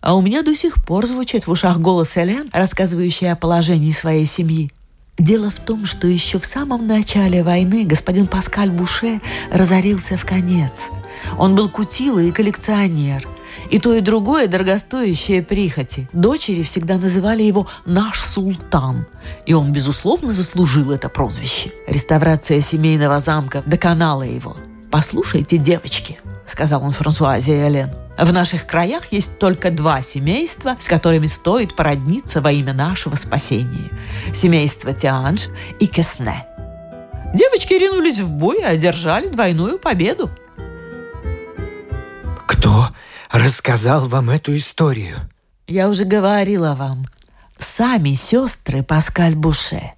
А 0.00 0.14
у 0.14 0.22
меня 0.22 0.42
до 0.42 0.54
сих 0.54 0.84
пор 0.84 1.06
звучит 1.06 1.46
в 1.46 1.50
ушах 1.50 1.78
голос 1.78 2.16
Элен, 2.16 2.48
рассказывающий 2.52 3.30
о 3.30 3.36
положении 3.36 3.90
своей 3.90 4.26
семьи. 4.26 4.70
Дело 5.18 5.50
в 5.50 5.58
том, 5.58 5.84
что 5.84 6.06
еще 6.06 6.38
в 6.38 6.46
самом 6.46 6.86
начале 6.86 7.42
войны 7.42 7.84
господин 7.84 8.28
Паскаль 8.28 8.70
Буше 8.70 9.20
разорился 9.50 10.16
в 10.16 10.24
конец. 10.24 10.90
Он 11.36 11.56
был 11.56 11.68
кутила 11.68 12.20
и 12.20 12.30
коллекционер. 12.30 13.28
И 13.70 13.78
то, 13.78 13.94
и 13.94 14.00
другое 14.00 14.48
дорогостоящие 14.48 15.42
прихоти. 15.42 16.08
Дочери 16.12 16.62
всегда 16.62 16.96
называли 16.98 17.42
его 17.42 17.68
«наш 17.86 18.20
султан». 18.20 19.06
И 19.46 19.54
он, 19.54 19.72
безусловно, 19.72 20.32
заслужил 20.32 20.90
это 20.90 21.08
прозвище. 21.08 21.72
Реставрация 21.86 22.60
семейного 22.60 23.20
замка 23.20 23.62
доконала 23.64 24.24
его. 24.24 24.56
«Послушайте, 24.90 25.56
девочки»,— 25.56 26.18
сказал 26.46 26.82
он 26.82 26.90
Франсуазе 26.90 27.52
и 27.52 27.68
Элен, 27.68 27.90
в 28.20 28.32
наших 28.34 28.66
краях 28.66 29.12
есть 29.12 29.38
только 29.38 29.70
два 29.70 30.02
семейства, 30.02 30.76
с 30.78 30.88
которыми 30.88 31.26
стоит 31.26 31.74
породниться 31.74 32.42
во 32.42 32.52
имя 32.52 32.74
нашего 32.74 33.14
спасения. 33.14 33.90
Семейство 34.34 34.92
Тианж 34.92 35.48
и 35.78 35.86
Кесне. 35.86 36.46
Девочки 37.32 37.72
ринулись 37.74 38.18
в 38.18 38.30
бой 38.30 38.58
и 38.58 38.64
одержали 38.64 39.28
двойную 39.28 39.78
победу. 39.78 40.28
Кто 42.46 42.88
рассказал 43.30 44.08
вам 44.08 44.30
эту 44.30 44.56
историю? 44.56 45.16
Я 45.66 45.88
уже 45.88 46.04
говорила 46.04 46.74
вам. 46.74 47.06
Сами 47.58 48.14
сестры 48.14 48.82
Паскаль 48.82 49.34
Буше. 49.34 49.92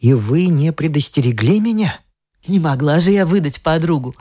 И 0.00 0.12
вы 0.12 0.46
не 0.46 0.72
предостерегли 0.72 1.60
меня? 1.60 2.00
Не 2.46 2.58
могла 2.58 3.00
же 3.00 3.10
я 3.10 3.26
выдать 3.26 3.62
подругу. 3.62 4.14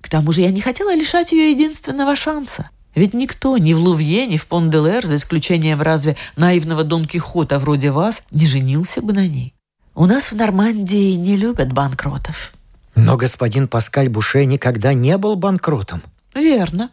К 0.00 0.08
тому 0.08 0.32
же 0.32 0.40
я 0.40 0.50
не 0.50 0.60
хотела 0.60 0.94
лишать 0.94 1.32
ее 1.32 1.50
единственного 1.50 2.16
шанса. 2.16 2.70
Ведь 2.94 3.14
никто 3.14 3.56
ни 3.56 3.72
в 3.72 3.78
Лувье, 3.78 4.26
ни 4.26 4.36
в 4.36 4.46
Пон-де-Лер, 4.46 5.06
за 5.06 5.16
исключением 5.16 5.80
разве 5.80 6.16
наивного 6.36 6.84
Дон 6.84 7.06
Кихота 7.06 7.58
вроде 7.58 7.90
вас, 7.90 8.22
не 8.30 8.46
женился 8.46 9.00
бы 9.00 9.12
на 9.12 9.26
ней. 9.26 9.54
У 9.94 10.06
нас 10.06 10.32
в 10.32 10.36
Нормандии 10.36 11.14
не 11.14 11.36
любят 11.36 11.72
банкротов. 11.72 12.52
Но 12.94 13.16
господин 13.16 13.68
Паскаль 13.68 14.08
Буше 14.08 14.44
никогда 14.44 14.92
не 14.92 15.16
был 15.16 15.36
банкротом. 15.36 16.02
Верно. 16.34 16.90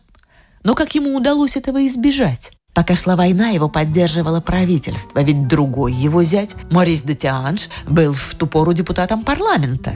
Но 0.63 0.76
как 0.76 0.95
ему 0.95 1.15
удалось 1.15 1.56
этого 1.56 1.86
избежать? 1.88 2.52
Пока 2.74 2.95
шла 2.95 3.15
война, 3.15 3.50
его 3.50 3.67
поддерживало 3.67 4.41
правительство, 4.41 5.22
ведь 5.22 5.48
другой 5.48 5.91
его 5.93 6.24
зять, 6.24 6.56
Морис 6.72 7.02
де 7.02 7.15
Тианж, 7.15 7.69
был 7.88 8.13
в 8.13 8.36
ту 8.36 8.48
пору 8.48 8.74
депутатом 8.74 9.24
парламента. 9.24 9.95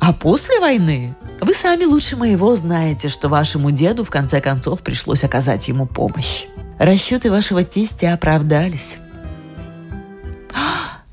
А 0.00 0.12
после 0.12 0.60
войны 0.60 1.16
вы 1.40 1.54
сами 1.54 1.84
лучше 1.84 2.16
моего 2.16 2.54
знаете, 2.56 3.08
что 3.08 3.28
вашему 3.28 3.70
деду 3.70 4.04
в 4.04 4.10
конце 4.10 4.40
концов 4.40 4.82
пришлось 4.82 5.24
оказать 5.24 5.68
ему 5.68 5.86
помощь. 5.86 6.44
Расчеты 6.78 7.30
вашего 7.30 7.64
тестя 7.64 8.12
оправдались. 8.14 8.98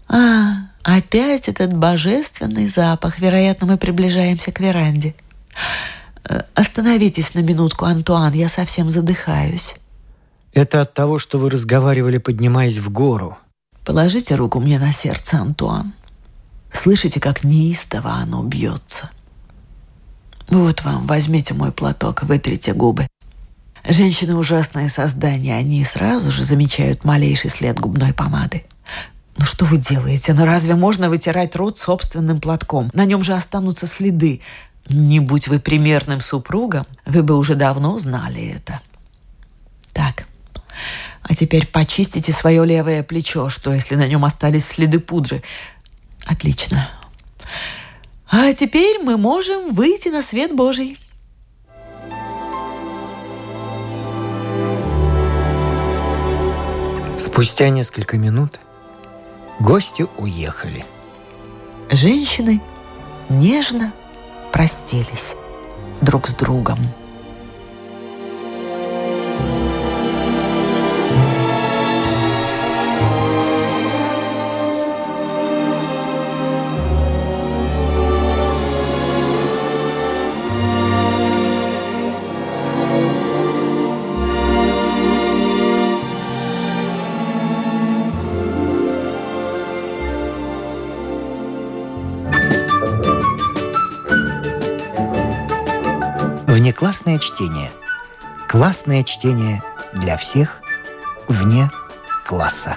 А, 0.07 0.67
опять 0.83 1.47
этот 1.47 1.73
божественный 1.73 2.67
запах. 2.67 3.19
Вероятно, 3.19 3.65
мы 3.65 3.77
приближаемся 3.77 4.51
к 4.51 4.59
веранде. 4.59 5.15
Э, 6.29 6.43
остановитесь 6.53 7.33
на 7.33 7.39
минутку, 7.39 7.85
Антуан, 7.85 8.33
я 8.33 8.49
совсем 8.49 8.89
задыхаюсь. 8.89 9.75
Это 10.53 10.81
от 10.81 10.93
того, 10.93 11.17
что 11.17 11.37
вы 11.37 11.49
разговаривали, 11.49 12.17
поднимаясь 12.17 12.77
в 12.77 12.89
гору. 12.91 13.37
Положите 13.85 14.35
руку 14.35 14.59
мне 14.59 14.79
на 14.79 14.91
сердце, 14.91 15.37
Антуан. 15.37 15.93
Слышите, 16.73 17.19
как 17.19 17.43
неистово 17.43 18.13
оно 18.13 18.43
бьется. 18.43 19.09
Вот 20.49 20.83
вам, 20.83 21.07
возьмите 21.07 21.53
мой 21.53 21.71
платок, 21.71 22.23
вытрите 22.23 22.73
губы. 22.73 23.07
Женщины 23.87 24.35
ужасное 24.35 24.89
создание, 24.89 25.55
они 25.55 25.83
сразу 25.83 26.31
же 26.31 26.43
замечают 26.43 27.03
малейший 27.03 27.49
след 27.49 27.79
губной 27.79 28.13
помады. 28.13 28.63
Ну 29.37 29.45
что 29.45 29.65
вы 29.65 29.77
делаете? 29.77 30.33
Ну 30.33 30.45
разве 30.45 30.75
можно 30.75 31.09
вытирать 31.09 31.55
рот 31.55 31.79
собственным 31.79 32.39
платком? 32.39 32.91
На 32.93 33.05
нем 33.05 33.23
же 33.23 33.33
останутся 33.33 33.87
следы. 33.87 34.41
Не 34.89 35.19
будь 35.19 35.47
вы 35.47 35.59
примерным 35.59 36.21
супругом, 36.21 36.85
вы 37.05 37.23
бы 37.23 37.37
уже 37.37 37.55
давно 37.55 37.97
знали 37.97 38.45
это. 38.47 38.81
Так, 39.93 40.25
а 41.23 41.35
теперь 41.35 41.67
почистите 41.67 42.31
свое 42.31 42.65
левое 42.65 43.03
плечо, 43.03 43.49
что 43.49 43.73
если 43.73 43.95
на 43.95 44.07
нем 44.07 44.25
остались 44.25 44.65
следы 44.65 44.99
пудры. 44.99 45.43
Отлично. 46.25 46.89
А 48.29 48.51
теперь 48.53 48.99
мы 49.03 49.17
можем 49.17 49.73
выйти 49.73 50.07
на 50.09 50.23
свет 50.23 50.55
Божий. 50.55 50.97
Спустя 57.17 57.69
несколько 57.69 58.17
минут 58.17 58.59
гости 59.59 60.07
уехали. 60.17 60.85
Женщины 61.91 62.61
нежно 63.29 63.93
простились 64.51 65.35
друг 66.01 66.27
с 66.27 66.33
другом. 66.33 66.77
Внеклассное 96.81 97.19
чтение. 97.19 97.71
Классное 98.47 99.03
чтение 99.03 99.61
для 99.93 100.17
всех 100.17 100.61
вне 101.27 101.69
класса. 102.25 102.75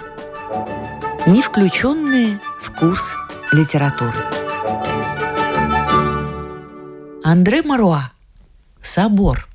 Не 1.27 1.41
включенные 1.41 2.39
в 2.61 2.71
курс 2.73 3.15
литературы. 3.51 4.13
Андре 7.25 7.63
Маруа. 7.63 8.13
Собор. 8.83 9.49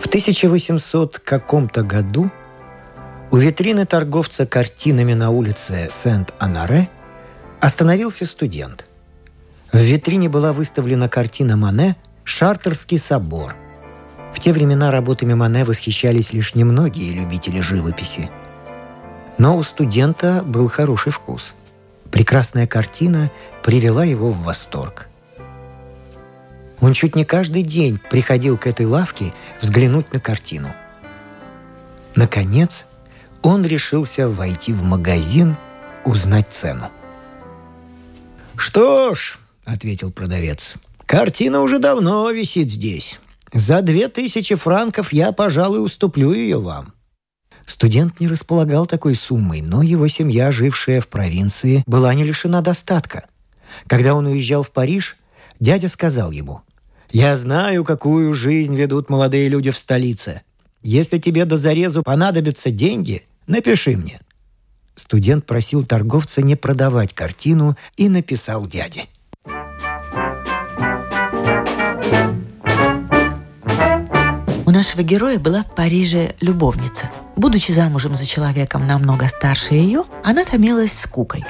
В 0.00 0.06
1800 0.06 1.18
каком-то 1.18 1.82
году 1.82 2.30
у 3.30 3.36
витрины 3.36 3.84
торговца 3.84 4.46
картинами 4.46 5.12
на 5.12 5.28
улице 5.28 5.88
Сент-Анаре– 5.90 6.88
Остановился 7.62 8.26
студент. 8.26 8.90
В 9.72 9.78
витрине 9.78 10.28
была 10.28 10.52
выставлена 10.52 11.08
картина 11.08 11.56
Мане 11.56 11.96
«Шартерский 12.24 12.98
собор». 12.98 13.56
В 14.34 14.38
те 14.38 14.52
времена 14.52 14.90
работами 14.90 15.32
Мане 15.32 15.64
восхищались 15.64 16.34
лишь 16.34 16.54
немногие 16.54 17.12
любители 17.12 17.60
живописи. 17.60 18.30
Но 19.38 19.56
у 19.56 19.62
студента 19.62 20.42
был 20.44 20.68
хороший 20.68 21.10
вкус. 21.10 21.54
Прекрасная 22.10 22.66
картина 22.66 23.30
привела 23.62 24.04
его 24.04 24.30
в 24.30 24.42
восторг. 24.42 25.08
Он 26.80 26.92
чуть 26.92 27.16
не 27.16 27.24
каждый 27.24 27.62
день 27.62 27.98
приходил 28.10 28.58
к 28.58 28.66
этой 28.66 28.84
лавке 28.84 29.32
взглянуть 29.60 30.12
на 30.12 30.20
картину. 30.20 30.74
Наконец, 32.14 32.86
он 33.40 33.64
решился 33.64 34.28
войти 34.28 34.74
в 34.74 34.82
магазин, 34.82 35.56
узнать 36.04 36.48
цену– 36.50 36.90
«Что 38.62 39.12
ж»,— 39.14 39.38
ответил 39.64 40.10
продавец,— 40.12 40.74
«картина 41.06 41.60
уже 41.60 41.78
давно 41.78 42.30
висит 42.30 42.70
здесь. 42.70 43.18
За 43.52 43.82
две 43.82 44.08
тысячи 44.08 44.54
франков 44.54 45.12
я, 45.12 45.32
пожалуй, 45.32 45.84
уступлю 45.84 46.32
ее 46.32 46.60
вам». 46.60 46.94
Студент 47.66 48.20
не 48.20 48.28
располагал 48.28 48.86
такой 48.86 49.14
суммой, 49.14 49.60
но 49.60 49.82
его 49.82 50.08
семья, 50.08 50.50
жившая 50.50 51.00
в 51.00 51.08
провинции, 51.08 51.84
была 51.86 52.12
не 52.14 52.24
лишена 52.24 52.60
достатка. 52.60 53.26
Когда 53.86 54.14
он 54.14 54.26
уезжал 54.26 54.62
в 54.62 54.70
Париж, 54.70 55.16
дядя 55.60 55.88
сказал 55.88 56.30
ему, 56.30 56.62
«Я 57.10 57.36
знаю, 57.36 57.84
какую 57.84 58.32
жизнь 58.34 58.74
ведут 58.74 59.10
молодые 59.10 59.48
люди 59.48 59.70
в 59.70 59.78
столице. 59.78 60.42
Если 60.82 61.18
тебе 61.18 61.44
до 61.44 61.56
зарезу 61.56 62.02
понадобятся 62.02 62.70
деньги, 62.70 63.26
напиши 63.46 63.96
мне». 63.96 64.20
Студент 64.96 65.46
просил 65.46 65.86
торговца 65.86 66.42
не 66.42 66.56
продавать 66.56 67.14
картину 67.14 67.76
и 67.96 68.08
написал 68.08 68.66
дяде. 68.66 69.06
Нашего 74.82 75.04
героя 75.04 75.38
была 75.38 75.62
в 75.62 75.72
Париже 75.76 76.34
любовница. 76.40 77.08
Будучи 77.36 77.70
замужем 77.70 78.16
за 78.16 78.26
человеком 78.26 78.84
намного 78.84 79.28
старше 79.28 79.74
ее, 79.74 80.02
она 80.24 80.44
томилась 80.44 80.92
скукой. 80.92 81.44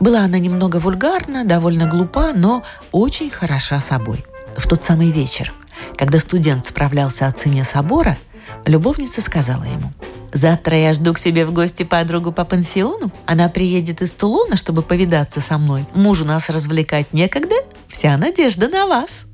Была 0.00 0.22
она 0.22 0.40
немного 0.40 0.78
вульгарна, 0.78 1.44
довольно 1.44 1.86
глупа, 1.86 2.32
но 2.34 2.64
очень 2.90 3.30
хороша 3.30 3.80
собой. 3.80 4.24
В 4.56 4.66
тот 4.66 4.82
самый 4.82 5.12
вечер, 5.12 5.52
когда 5.96 6.18
студент 6.18 6.64
справлялся 6.64 7.28
о 7.28 7.30
цене 7.30 7.62
собора, 7.62 8.18
любовница 8.66 9.20
сказала 9.20 9.62
ему– 9.62 9.92
Завтра 10.32 10.76
я 10.76 10.92
жду 10.92 11.14
к 11.14 11.18
себе 11.20 11.46
в 11.46 11.52
гости 11.52 11.84
подругу 11.84 12.32
по 12.32 12.44
пансиону. 12.44 13.12
Она 13.24 13.48
приедет 13.48 14.02
из 14.02 14.14
Тулуна, 14.14 14.56
чтобы 14.56 14.82
повидаться 14.82 15.40
со 15.40 15.58
мной. 15.58 15.86
Мужу 15.94 16.24
нас 16.24 16.50
развлекать 16.50 17.12
некогда. 17.12 17.54
Вся 17.88 18.16
надежда 18.16 18.68
на 18.68 18.88
вас. 18.88 19.26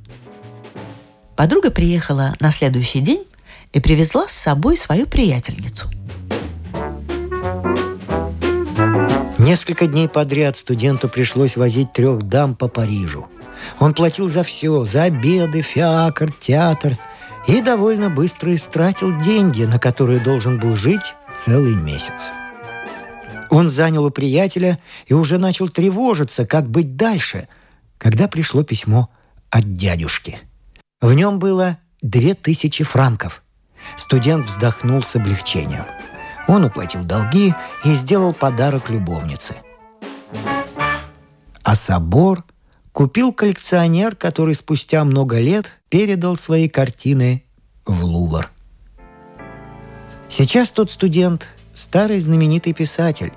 Подруга 1.37 1.71
приехала 1.71 2.35
на 2.39 2.53
следующий 2.53 3.01
день 3.01 3.25
и 3.73 3.81
привезла 3.81 4.29
с 4.29 4.33
собой 4.33 4.77
свою 4.77 5.07
приятельницу. 5.07 5.89
Несколько 9.39 9.87
дней 9.87 10.09
подряд 10.09 10.57
студенту 10.57 11.09
пришлось 11.09 11.57
возить 11.57 11.93
трех 11.93 12.23
дам 12.23 12.55
по 12.55 12.69
Парижу. 12.69 13.29
Он 13.79 13.95
платил 13.95 14.29
за 14.29 14.43
все, 14.43 14.85
за 14.85 15.05
обеды, 15.05 15.63
фиакр, 15.63 16.33
театр– 16.33 16.99
и 17.47 17.63
довольно 17.63 18.11
быстро 18.11 18.55
истратил 18.55 19.19
деньги, 19.19 19.65
на 19.65 19.79
которые 19.79 20.21
должен 20.21 20.59
был 20.59 20.77
жить 20.77 21.15
целый 21.35 21.75
месяц. 21.75 22.31
Он 23.51 23.69
занял 23.69 24.05
у 24.05 24.11
приятеля 24.11 24.79
и 25.07 25.15
уже 25.15 25.39
начал 25.39 25.69
тревожиться, 25.69 26.47
как 26.47 26.69
быть 26.69 26.97
дальше, 26.97 27.49
когда 27.99 28.29
пришло 28.29 28.63
письмо 28.63 29.11
от 29.51 29.77
дядюшки. 29.77 30.39
В 31.01 31.13
нем 31.15 31.39
было 31.39 31.79
две 32.03 32.35
тысячи 32.35 32.85
франков. 32.85 33.43
Студент 33.97 34.47
вздохнул 34.47 35.03
с 35.03 35.17
облегчением. 35.17 35.85
Он 36.49 36.65
уплатил 36.65 37.05
долги 37.05 37.55
и 37.85 37.95
сделал 37.95 38.35
подарок 38.35 38.91
любовнице. 38.91 39.57
А 41.63 41.75
собор 41.75 42.45
купил 42.93 43.33
коллекционер, 43.33 44.17
который 44.17 44.55
спустя 44.55 45.05
много 45.05 45.39
лет 45.39 45.79
передал 45.89 46.37
свои 46.37 46.69
картины 46.69 47.45
в 47.87 48.05
Лувр. 48.05 48.51
Сейчас 50.29 50.73
тот 50.73 50.91
студент– 50.91 51.49
старый 51.75 52.21
знаменитый 52.21 52.73
писатель, 52.73 53.33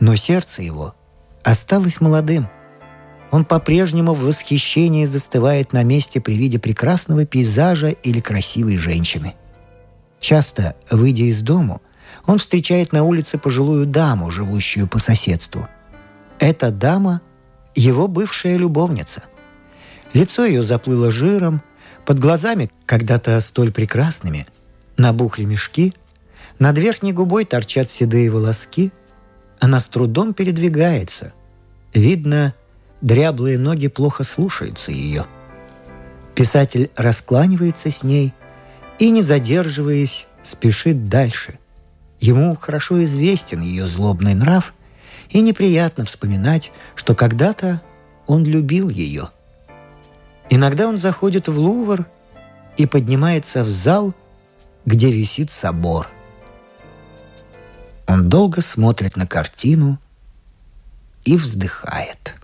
но 0.00 0.16
сердце 0.16 0.62
его 0.62 0.94
осталось 1.42 2.00
молодым. 2.00 2.48
Он 3.30 3.44
по-прежнему 3.44 4.14
в 4.14 4.20
восхищении 4.20 5.04
застывает 5.06 5.72
на 5.72 5.82
месте 5.82 6.20
при 6.20 6.34
виде 6.34 6.58
прекрасного 6.58 7.26
пейзажа 7.26 7.88
или 7.88 8.20
красивой 8.20 8.76
женщины. 8.76 9.34
Часто, 10.24 10.74
выйдя 10.90 11.24
из 11.24 11.42
дому, 11.42 11.82
он 12.24 12.38
встречает 12.38 12.94
на 12.94 13.04
улице 13.04 13.36
пожилую 13.36 13.84
даму, 13.84 14.30
живущую 14.30 14.88
по 14.88 14.98
соседству. 14.98 15.68
Эта 16.38 16.70
дама– 16.70 17.20
его 17.74 18.08
бывшая 18.08 18.56
любовница. 18.56 19.24
Лицо 20.14 20.46
ее 20.46 20.62
заплыло 20.62 21.10
жиром, 21.10 21.60
под 22.06 22.20
глазами, 22.20 22.70
когда-то 22.86 23.38
столь 23.42 23.70
прекрасными, 23.70 24.46
набухли 24.96 25.44
мешки, 25.44 25.92
над 26.58 26.78
верхней 26.78 27.12
губой 27.12 27.44
торчат 27.44 27.90
седые 27.90 28.30
волоски, 28.30 28.92
она 29.60 29.78
с 29.78 29.88
трудом 29.88 30.32
передвигается. 30.32 31.34
Видно, 31.92 32.54
дряблые 33.02 33.58
ноги 33.58 33.88
плохо 33.88 34.24
слушаются 34.24 34.90
ее. 34.90 35.26
Писатель 36.34 36.90
раскланивается 36.96 37.90
с 37.90 38.02
ней 38.02 38.32
и, 38.98 39.10
не 39.10 39.22
задерживаясь, 39.22 40.26
спешит 40.42 41.08
дальше. 41.08 41.58
Ему 42.20 42.56
хорошо 42.56 43.02
известен 43.04 43.60
ее 43.60 43.86
злобный 43.86 44.34
нрав– 44.34 44.74
и 45.30 45.40
неприятно 45.40 46.04
вспоминать, 46.04 46.72
что 46.94 47.14
когда-то 47.14 47.82
он 48.26 48.44
любил 48.44 48.88
ее. 48.88 49.30
Иногда 50.50 50.86
он 50.86 50.98
заходит 50.98 51.48
в 51.48 51.58
Лувр 51.58 52.06
и 52.76 52.86
поднимается 52.86 53.64
в 53.64 53.70
зал, 53.70 54.14
где 54.84 55.10
висит 55.10 55.50
собор. 55.50 56.08
Он 58.06 58.28
долго 58.28 58.60
смотрит 58.60 59.16
на 59.16 59.26
картину 59.26 59.98
и 61.24 61.36
вздыхает– 61.36 62.36